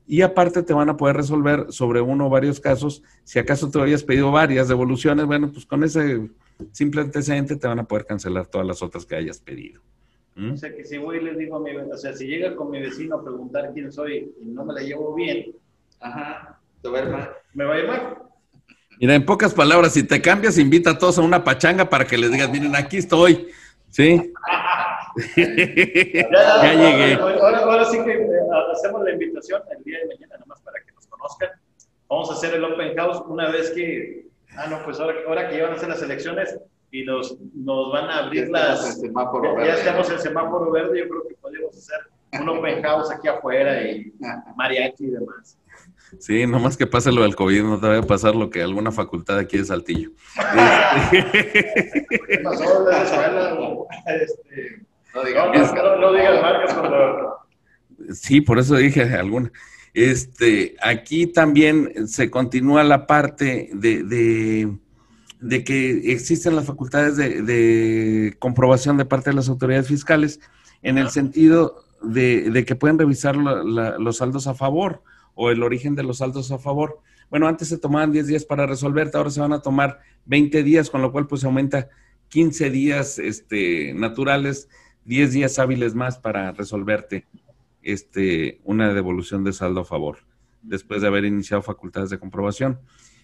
[0.08, 3.04] Y aparte te van a poder resolver sobre uno o varios casos.
[3.24, 6.30] Si acaso te habías pedido varias devoluciones, bueno, pues con ese
[6.72, 9.82] simple antecedente te van a poder cancelar todas las otras que hayas pedido.
[10.36, 10.54] ¿Mm?
[10.54, 12.72] O sea, que si voy y les digo a mi, o sea, si llega con
[12.72, 15.56] mi vecino a preguntar quién soy y no me la llevo bien,
[16.00, 17.30] ajá, te va a ir mal.
[17.54, 18.18] Me va a ir mal.
[19.00, 22.18] Mira, en pocas palabras, si te cambias, invita a todos a una pachanga para que
[22.18, 23.48] les digas, miren, aquí estoy.
[23.90, 24.34] ¿Sí?
[25.36, 27.14] ya, llegué.
[27.16, 28.28] Ahora, sí que eh,
[28.74, 31.50] hacemos la invitación el día de mañana, nada más para que nos conozcan.
[32.10, 34.28] Vamos a hacer el Open House una vez que,
[34.58, 36.60] ah, no, pues ahora, ahora que ya van a hacer las elecciones
[36.92, 39.02] y nos, nos van a abrir las...
[39.02, 42.00] ya, estamos en semáforo verde, yo creo que podemos hacer
[42.42, 44.12] un Open House aquí afuera y
[44.56, 45.59] mariachi y demás.
[46.18, 48.92] Sí, nomás que pase lo del COVID, no te va a pasar lo que alguna
[48.92, 50.12] facultad aquí de Saltillo.
[51.12, 53.58] ¿Qué pasó de la escuela?
[54.08, 56.76] Este, no digas no, marcas
[58.14, 59.52] Sí, por eso dije alguna.
[59.94, 64.04] Este, aquí también se continúa la parte de,
[65.40, 70.40] de, que existen las facultades de, comprobación de parte de las autoridades fiscales
[70.82, 75.04] en el sentido de, que pueden revisar los saldos a favor
[75.42, 77.00] o el origen de los saldos a favor.
[77.30, 80.90] Bueno, antes se tomaban 10 días para resolverte, ahora se van a tomar 20 días,
[80.90, 81.88] con lo cual pues aumenta
[82.28, 84.68] 15 días este, naturales,
[85.06, 87.26] 10 días hábiles más para resolverte
[87.82, 90.18] este, una devolución de saldo a favor,
[90.62, 92.78] después de haber iniciado facultades de comprobación.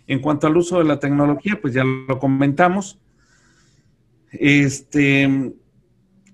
[0.08, 2.98] En cuanto al uso de la tecnología, pues ya lo comentamos.
[4.32, 5.54] Este,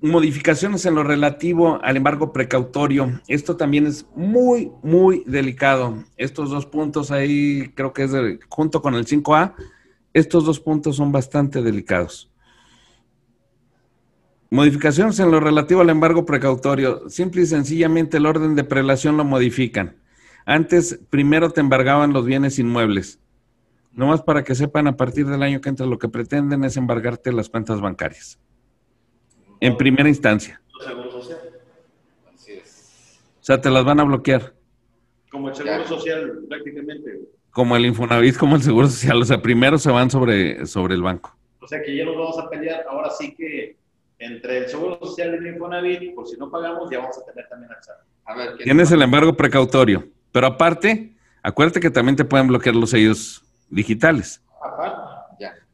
[0.02, 3.22] modificaciones en lo relativo al embargo precautorio.
[3.28, 6.04] Esto también es muy, muy delicado.
[6.18, 8.12] Estos dos puntos ahí creo que es
[8.50, 9.54] junto con el 5A,
[10.14, 12.30] estos dos puntos son bastante delicados.
[14.50, 17.08] Modificaciones en lo relativo al embargo precautorio.
[17.10, 19.96] Simple y sencillamente el orden de prelación lo modifican.
[20.46, 23.20] Antes, primero te embargaban los bienes inmuebles.
[23.94, 27.32] Nomás para que sepan, a partir del año que entra, lo que pretenden es embargarte
[27.32, 28.40] las cuentas bancarias.
[29.62, 30.60] En primera instancia.
[30.84, 31.38] Seguro social.
[32.34, 33.22] Así es.
[33.40, 34.54] O sea, te las van a bloquear.
[35.30, 37.20] Como el seguro social, prácticamente.
[37.52, 39.22] Como el Infonavit, como el seguro social.
[39.22, 41.38] O sea, primero se van sobre, sobre el banco.
[41.62, 42.86] O sea, que ya nos vamos a pelear.
[42.90, 43.78] Ahora sí que
[44.18, 47.48] entre el seguro social y el Infonavit, por si no pagamos, ya vamos a tener
[47.48, 47.98] también acceso.
[48.26, 50.08] A ver, Tienes el embargo precautorio.
[50.32, 54.42] Pero aparte, acuérdate que también te pueden bloquear los sellos digitales.
[54.60, 55.01] Aparte.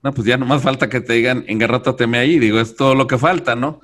[0.04, 2.40] No, pues ya nomás falta que te digan, engarrótateme ahí.
[2.40, 3.82] Digo, es todo lo que falta, ¿no?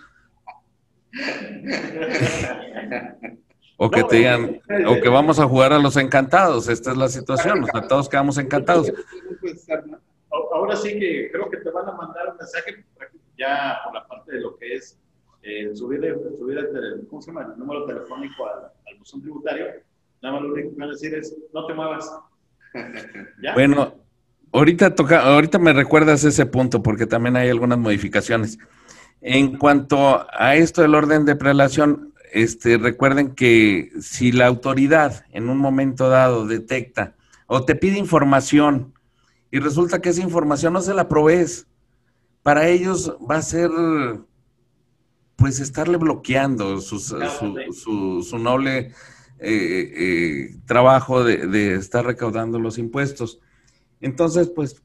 [3.77, 6.69] O que te digan, o que vamos a jugar a los encantados.
[6.69, 7.63] Esta es la situación.
[7.63, 8.91] O sea, todos quedamos encantados.
[10.53, 12.85] Ahora sí que creo que te van a mandar un mensaje
[13.37, 14.99] ya por la parte de lo que es
[15.41, 17.51] eh, subir, el, ¿cómo se llama?
[17.51, 19.65] el número telefónico al, al buzón tributario.
[20.21, 22.19] Nada más lo único que van a decir es, no te muevas.
[23.53, 24.02] Bueno,
[24.53, 28.59] Ahorita, toca, ahorita me recuerdas ese punto porque también hay algunas modificaciones.
[29.19, 35.49] En cuanto a esto del orden de prelación, este, recuerden que si la autoridad en
[35.49, 37.15] un momento dado detecta
[37.47, 38.93] o te pide información
[39.49, 41.65] y resulta que esa información no se la provees,
[42.43, 43.71] para ellos va a ser
[45.35, 48.91] pues estarle bloqueando su, su, noble eh,
[49.39, 53.39] eh, trabajo de, de estar recaudando los impuestos.
[54.03, 54.83] Entonces, pues,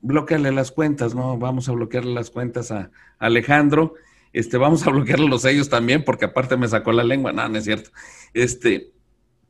[0.00, 1.36] bloqueale las cuentas, ¿no?
[1.38, 3.94] Vamos a bloquearle las cuentas a Alejandro.
[4.32, 7.32] Este, vamos a bloquearle los sellos también, porque aparte me sacó la lengua.
[7.32, 7.90] No, no es cierto.
[8.32, 8.90] Este,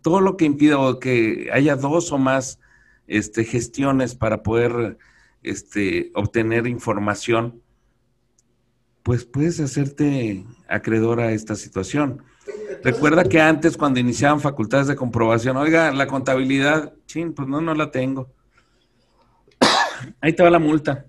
[0.02, 2.58] todo lo que impida que haya dos o más
[3.06, 4.98] este, gestiones para poder
[5.44, 7.62] este, obtener información,
[9.04, 12.24] pues puedes hacerte acreedor a esta situación.
[12.82, 17.74] Recuerda que antes cuando iniciaban facultades de comprobación, oiga, la contabilidad, chin, pues no, no
[17.74, 18.33] la tengo.
[20.24, 21.04] Ahí te va la multa.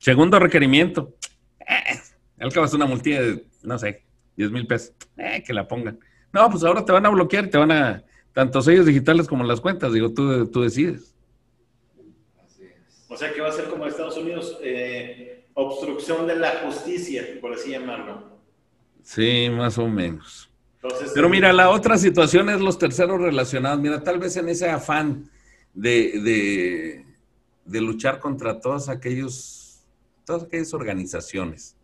[0.00, 1.14] Segundo requerimiento.
[1.60, 1.96] Eh,
[2.40, 4.02] al cabo es una multilla de, no sé,
[4.36, 4.94] 10 mil pesos.
[5.16, 5.96] Eh, que la pongan.
[6.32, 8.02] No, pues ahora te van a bloquear, te van a,
[8.32, 11.14] tanto sellos digitales como las cuentas, digo, tú, tú decides.
[13.08, 17.52] O sea que va a ser como Estados Unidos, eh, obstrucción de la justicia, por
[17.52, 18.40] así llamarlo.
[19.04, 20.50] Sí, más o menos.
[21.14, 23.78] Pero mira, la otra situación es los terceros relacionados.
[23.78, 25.30] Mira, tal vez en ese afán
[25.74, 27.09] de, de,
[27.80, 29.84] luchar contra todos aquellos,
[30.24, 31.76] todas aquellas organizaciones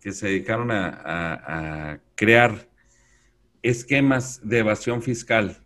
[0.00, 2.68] que se dedicaron a, crear
[3.62, 5.62] esquemas de evasión fiscal.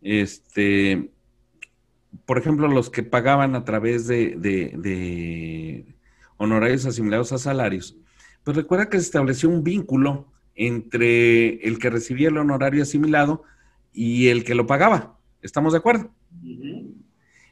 [0.00, 1.10] Este,
[2.24, 5.94] por ejemplo, los que pagaban a través de, de
[6.38, 7.96] honorarios asimilados a salarios,
[8.44, 13.44] pues recuerda que se estableció un vínculo entre el que recibía el honorario asimilado
[13.92, 15.18] y el que lo pagaba.
[15.42, 16.10] ¿Estamos de acuerdo?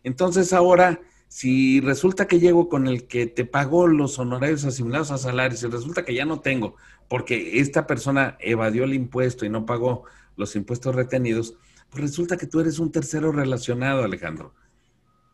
[0.02, 5.18] Entonces ahora, si resulta que llego con el que te pagó los honorarios asimilados a
[5.18, 6.76] salarios y resulta que ya no tengo,
[7.08, 10.04] porque esta persona evadió el impuesto y no pagó
[10.36, 11.54] los impuestos retenidos,
[11.90, 14.54] pues resulta que tú eres un tercero relacionado, Alejandro.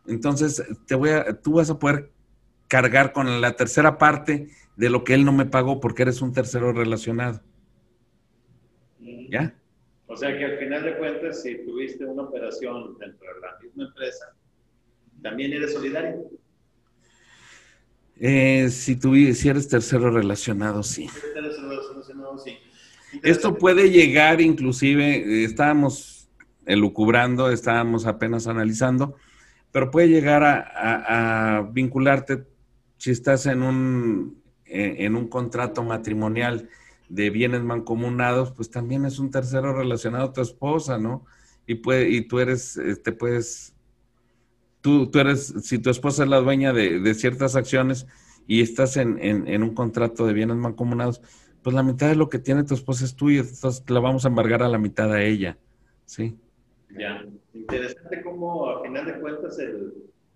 [0.07, 2.11] Entonces, te voy a, tú vas a poder
[2.67, 6.33] cargar con la tercera parte de lo que él no me pagó porque eres un
[6.33, 7.41] tercero relacionado.
[9.29, 9.55] ¿Ya?
[10.07, 13.85] O sea que al final de cuentas, si tuviste una operación dentro de la misma
[13.85, 14.35] empresa,
[15.25, 16.29] también eres solidario.
[18.17, 21.09] Eh, si, tú, si eres tercero relacionado, sí.
[23.23, 26.29] Esto puede llegar, inclusive, eh, estábamos
[26.67, 29.15] elucubrando, estábamos apenas analizando,
[29.71, 32.45] pero puede llegar a, vincularte
[32.97, 36.69] si estás en un, en un contrato matrimonial
[37.09, 41.25] de bienes mancomunados, pues también es un tercero relacionado a tu esposa, ¿no?
[41.65, 43.74] Y, puede, y tú eres, te este, puedes,
[44.85, 48.05] tú, tú eres, si tu esposa es la dueña de, ciertas acciones
[48.45, 51.23] y estás en, en, un contrato de bienes mancomunados,
[51.63, 54.27] pues la mitad de lo que tiene tu esposa es tuya, entonces la vamos a
[54.27, 55.57] embargar a la mitad a ella,
[56.05, 56.37] ¿sí?
[56.91, 57.25] Ya,
[57.55, 59.91] interesante cómo a final de cuentas el,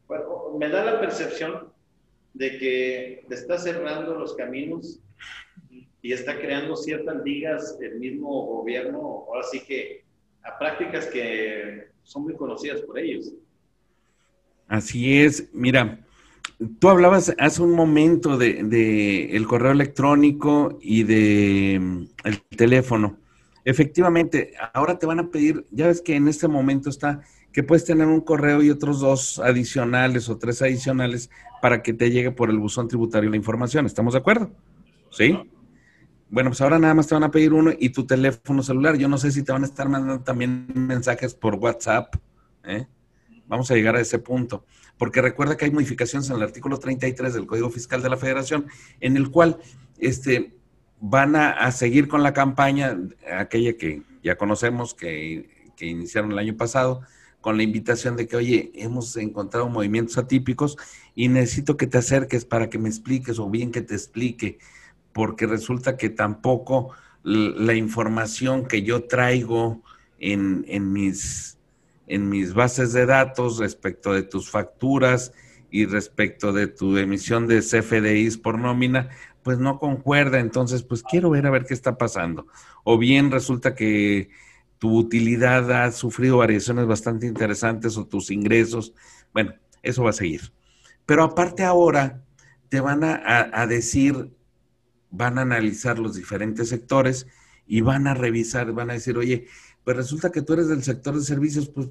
[0.07, 1.71] bueno, me da la percepción
[2.33, 4.99] de que te está cerrando los caminos
[6.01, 8.97] y está creando ciertas ligas el mismo gobierno,
[9.27, 10.05] ahora sí que
[10.41, 13.31] a prácticas que son muy conocidas por ellos.
[14.70, 15.99] Así es, mira,
[16.80, 23.17] tú hablabas hace un momento de, el correo electrónico y de mm, el teléfono.
[23.65, 27.84] Efectivamente, ahora te van a pedir, ya ves que en este momento está que puedes
[27.84, 31.32] tener un correo y otros dos adicionales o tres adicionales
[31.63, 33.88] para que te llegue por el buzón tributario la información.
[33.88, 34.51] ¿Estamos de acuerdo?
[35.09, 35.36] ¿Sí?
[36.30, 38.97] Bueno, pues ahora nada más te van a pedir uno y tu teléfono celular.
[38.97, 42.15] Yo no sé si te van a estar mandando también mensajes por WhatsApp.
[42.65, 42.86] ¿eh?
[43.49, 44.63] Vamos a llegar a ese punto.
[44.97, 48.67] Porque recuerda que hay modificaciones en el artículo 33 del Código Fiscal de la Federación,
[49.01, 49.57] en el cual
[49.97, 50.55] este,
[51.01, 52.97] van a, seguir con la campaña,
[53.37, 57.01] aquella que ya conocemos, que, que iniciaron el año pasado,
[57.41, 60.77] con la invitación de que, oye, hemos encontrado movimientos atípicos
[61.15, 64.59] y necesito que te acerques para que me expliques o bien que te explique
[65.13, 66.91] porque resulta que tampoco
[67.23, 69.83] la información que yo traigo
[70.19, 71.59] en, mis,
[72.10, 75.32] en mis bases de datos respecto de tus facturas
[75.72, 79.10] y respecto de tu emisión de CFDIs por nómina,
[79.43, 80.39] pues no concuerda.
[80.39, 82.47] Entonces, pues quiero ver a ver qué está pasando.
[82.84, 84.30] O bien resulta que
[84.78, 88.93] tu utilidad ha sufrido variaciones bastante interesantes o tus ingresos.
[89.34, 90.51] Bueno, eso va a seguir.
[91.05, 92.22] Pero aparte ahora
[92.68, 94.32] te van a decir
[95.12, 97.28] van a analizar los diferentes sectores
[97.68, 99.47] y van a revisar, van a decir, oye,
[99.89, 101.89] pues resulta que tú eres del sector de servicios, pues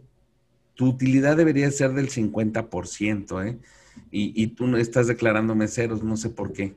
[0.74, 3.58] tu utilidad debería ser del 50%, ¿eh?
[4.12, 6.76] Y, y tú no estás declarando meseros, no sé por qué.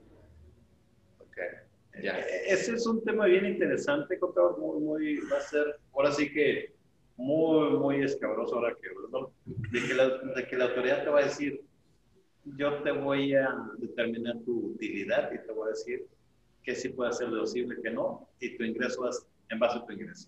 [1.20, 1.38] Ok,
[2.02, 2.18] ya.
[2.48, 5.64] Ese es un tema bien interesante, contador, muy, muy, va a ser,
[5.94, 6.74] ahora sí que
[7.18, 8.88] muy, muy escabroso ahora que,
[9.80, 11.62] de que, la, de que la autoridad te va a decir,
[12.58, 13.48] yo te voy a
[13.78, 16.04] determinar tu utilidad y te voy a decir
[16.64, 19.94] que sí puede ser deducible, que no, y tu ingreso es en base a tu
[19.94, 20.28] ingreso.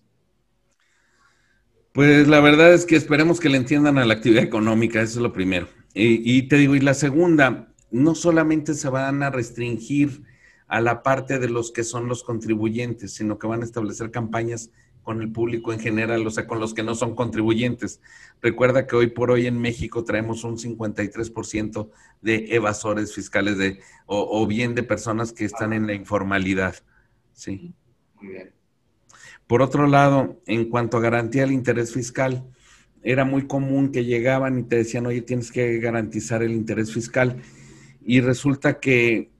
[1.94, 5.22] Pues la verdad es que esperemos que le entiendan a la actividad económica, eso es
[5.22, 5.68] lo primero.
[5.94, 10.24] Y, y, te digo, y la segunda, no solamente se van a restringir
[10.66, 14.72] a la parte de los que son los contribuyentes, sino que van a establecer campañas
[15.04, 18.00] con el público en general, o sea, con los que no son contribuyentes.
[18.42, 21.90] Recuerda que hoy por hoy en México traemos un 53%
[22.22, 26.74] de evasores fiscales de, o, bien de personas que están en la informalidad.
[27.34, 27.72] Sí.
[28.16, 28.63] Muy bien.
[29.54, 32.42] Por otro lado, en cuanto a garantía del interés fiscal,
[33.04, 37.36] era muy común que llegaban y te decían, oye, tienes que garantizar el interés fiscal.
[38.04, 39.30] Y resulta que,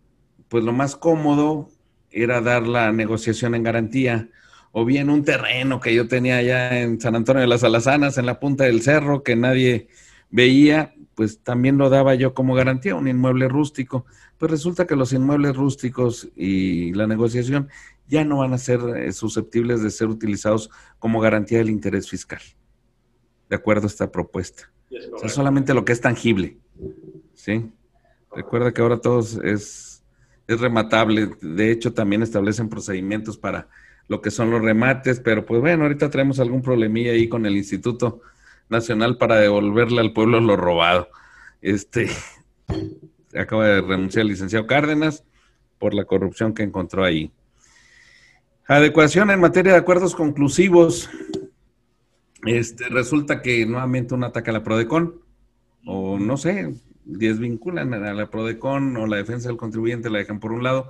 [0.47, 1.69] pues lo más cómodo
[2.13, 4.29] era dar la negociación en garantía
[4.71, 8.27] o bien un terreno que yo tenía allá en San Antonio de las Alazanas, en
[8.27, 9.89] la punta del cerro, que nadie
[10.31, 14.07] veía, pues también lo daba yo como garantía, un inmueble rústico.
[14.39, 17.69] Pues resulta que los inmuebles rústicos y la negociación
[18.07, 22.41] ya no van a ser eh, susceptibles de ser utilizados como garantía del interés fiscal,
[23.49, 24.71] de acuerdo a esta propuesta.
[25.13, 26.59] o sea, solamente lo que es tangible.
[27.35, 27.71] ¿sí?
[28.35, 30.03] Recuerda que ahora todo es,
[30.47, 31.31] es rematable.
[31.41, 33.69] De hecho, también establecen procedimientos para
[34.09, 37.57] lo que son los remates, pero pues bueno, ahorita traemos algún problemilla ahí con el
[37.57, 38.21] Instituto
[38.69, 41.09] Nacional para devolverle al pueblo lo robado.
[41.63, 42.09] Este
[43.35, 45.25] acaba de renunciar el licenciado Cárdenas
[45.79, 47.33] por la corrupción que encontró ahí.
[48.67, 51.11] Adecuación en materia de acuerdos conclusivos.
[52.47, 55.21] Este, resulta que nuevamente un ataque a la Prodecon,
[55.85, 60.53] o no sé, desvinculan a la Prodecon o la defensa del contribuyente, la dejan por
[60.53, 60.89] un lado.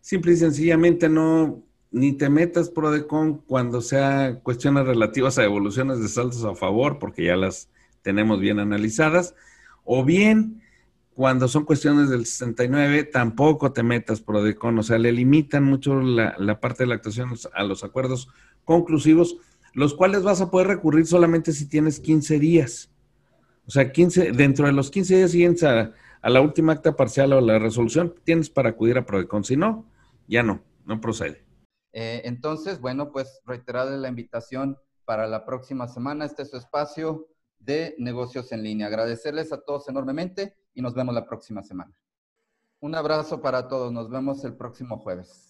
[0.00, 6.08] Simple y sencillamente no, ni te metas Prodecon cuando sea cuestiones relativas a evoluciones de
[6.08, 7.68] saltos a favor, porque ya las
[8.02, 9.34] tenemos bien analizadas,
[9.82, 10.62] o bien
[11.14, 16.60] cuando son cuestiones del 69, tampoco te metas Prodecon, o sea, le limitan mucho la,
[16.60, 18.28] parte de la actuación a los acuerdos
[18.64, 19.36] conclusivos,
[19.74, 22.90] los cuales vas a poder recurrir solamente si tienes 15 días.
[23.66, 25.92] O sea, 15, dentro de los 15 días siguientes a,
[26.22, 29.44] a la última acta parcial o la resolución, tienes para acudir a Prodecon.
[29.44, 29.86] Si no,
[30.26, 31.44] ya no, no procede.
[31.92, 36.24] Eh, entonces, bueno, pues reiterarle la invitación para la próxima semana.
[36.24, 37.26] Este es su espacio
[37.58, 38.86] de negocios en línea.
[38.86, 41.92] Agradecerles a todos enormemente y nos vemos la próxima semana.
[42.80, 43.92] Un abrazo para todos.
[43.92, 45.49] Nos vemos el próximo jueves.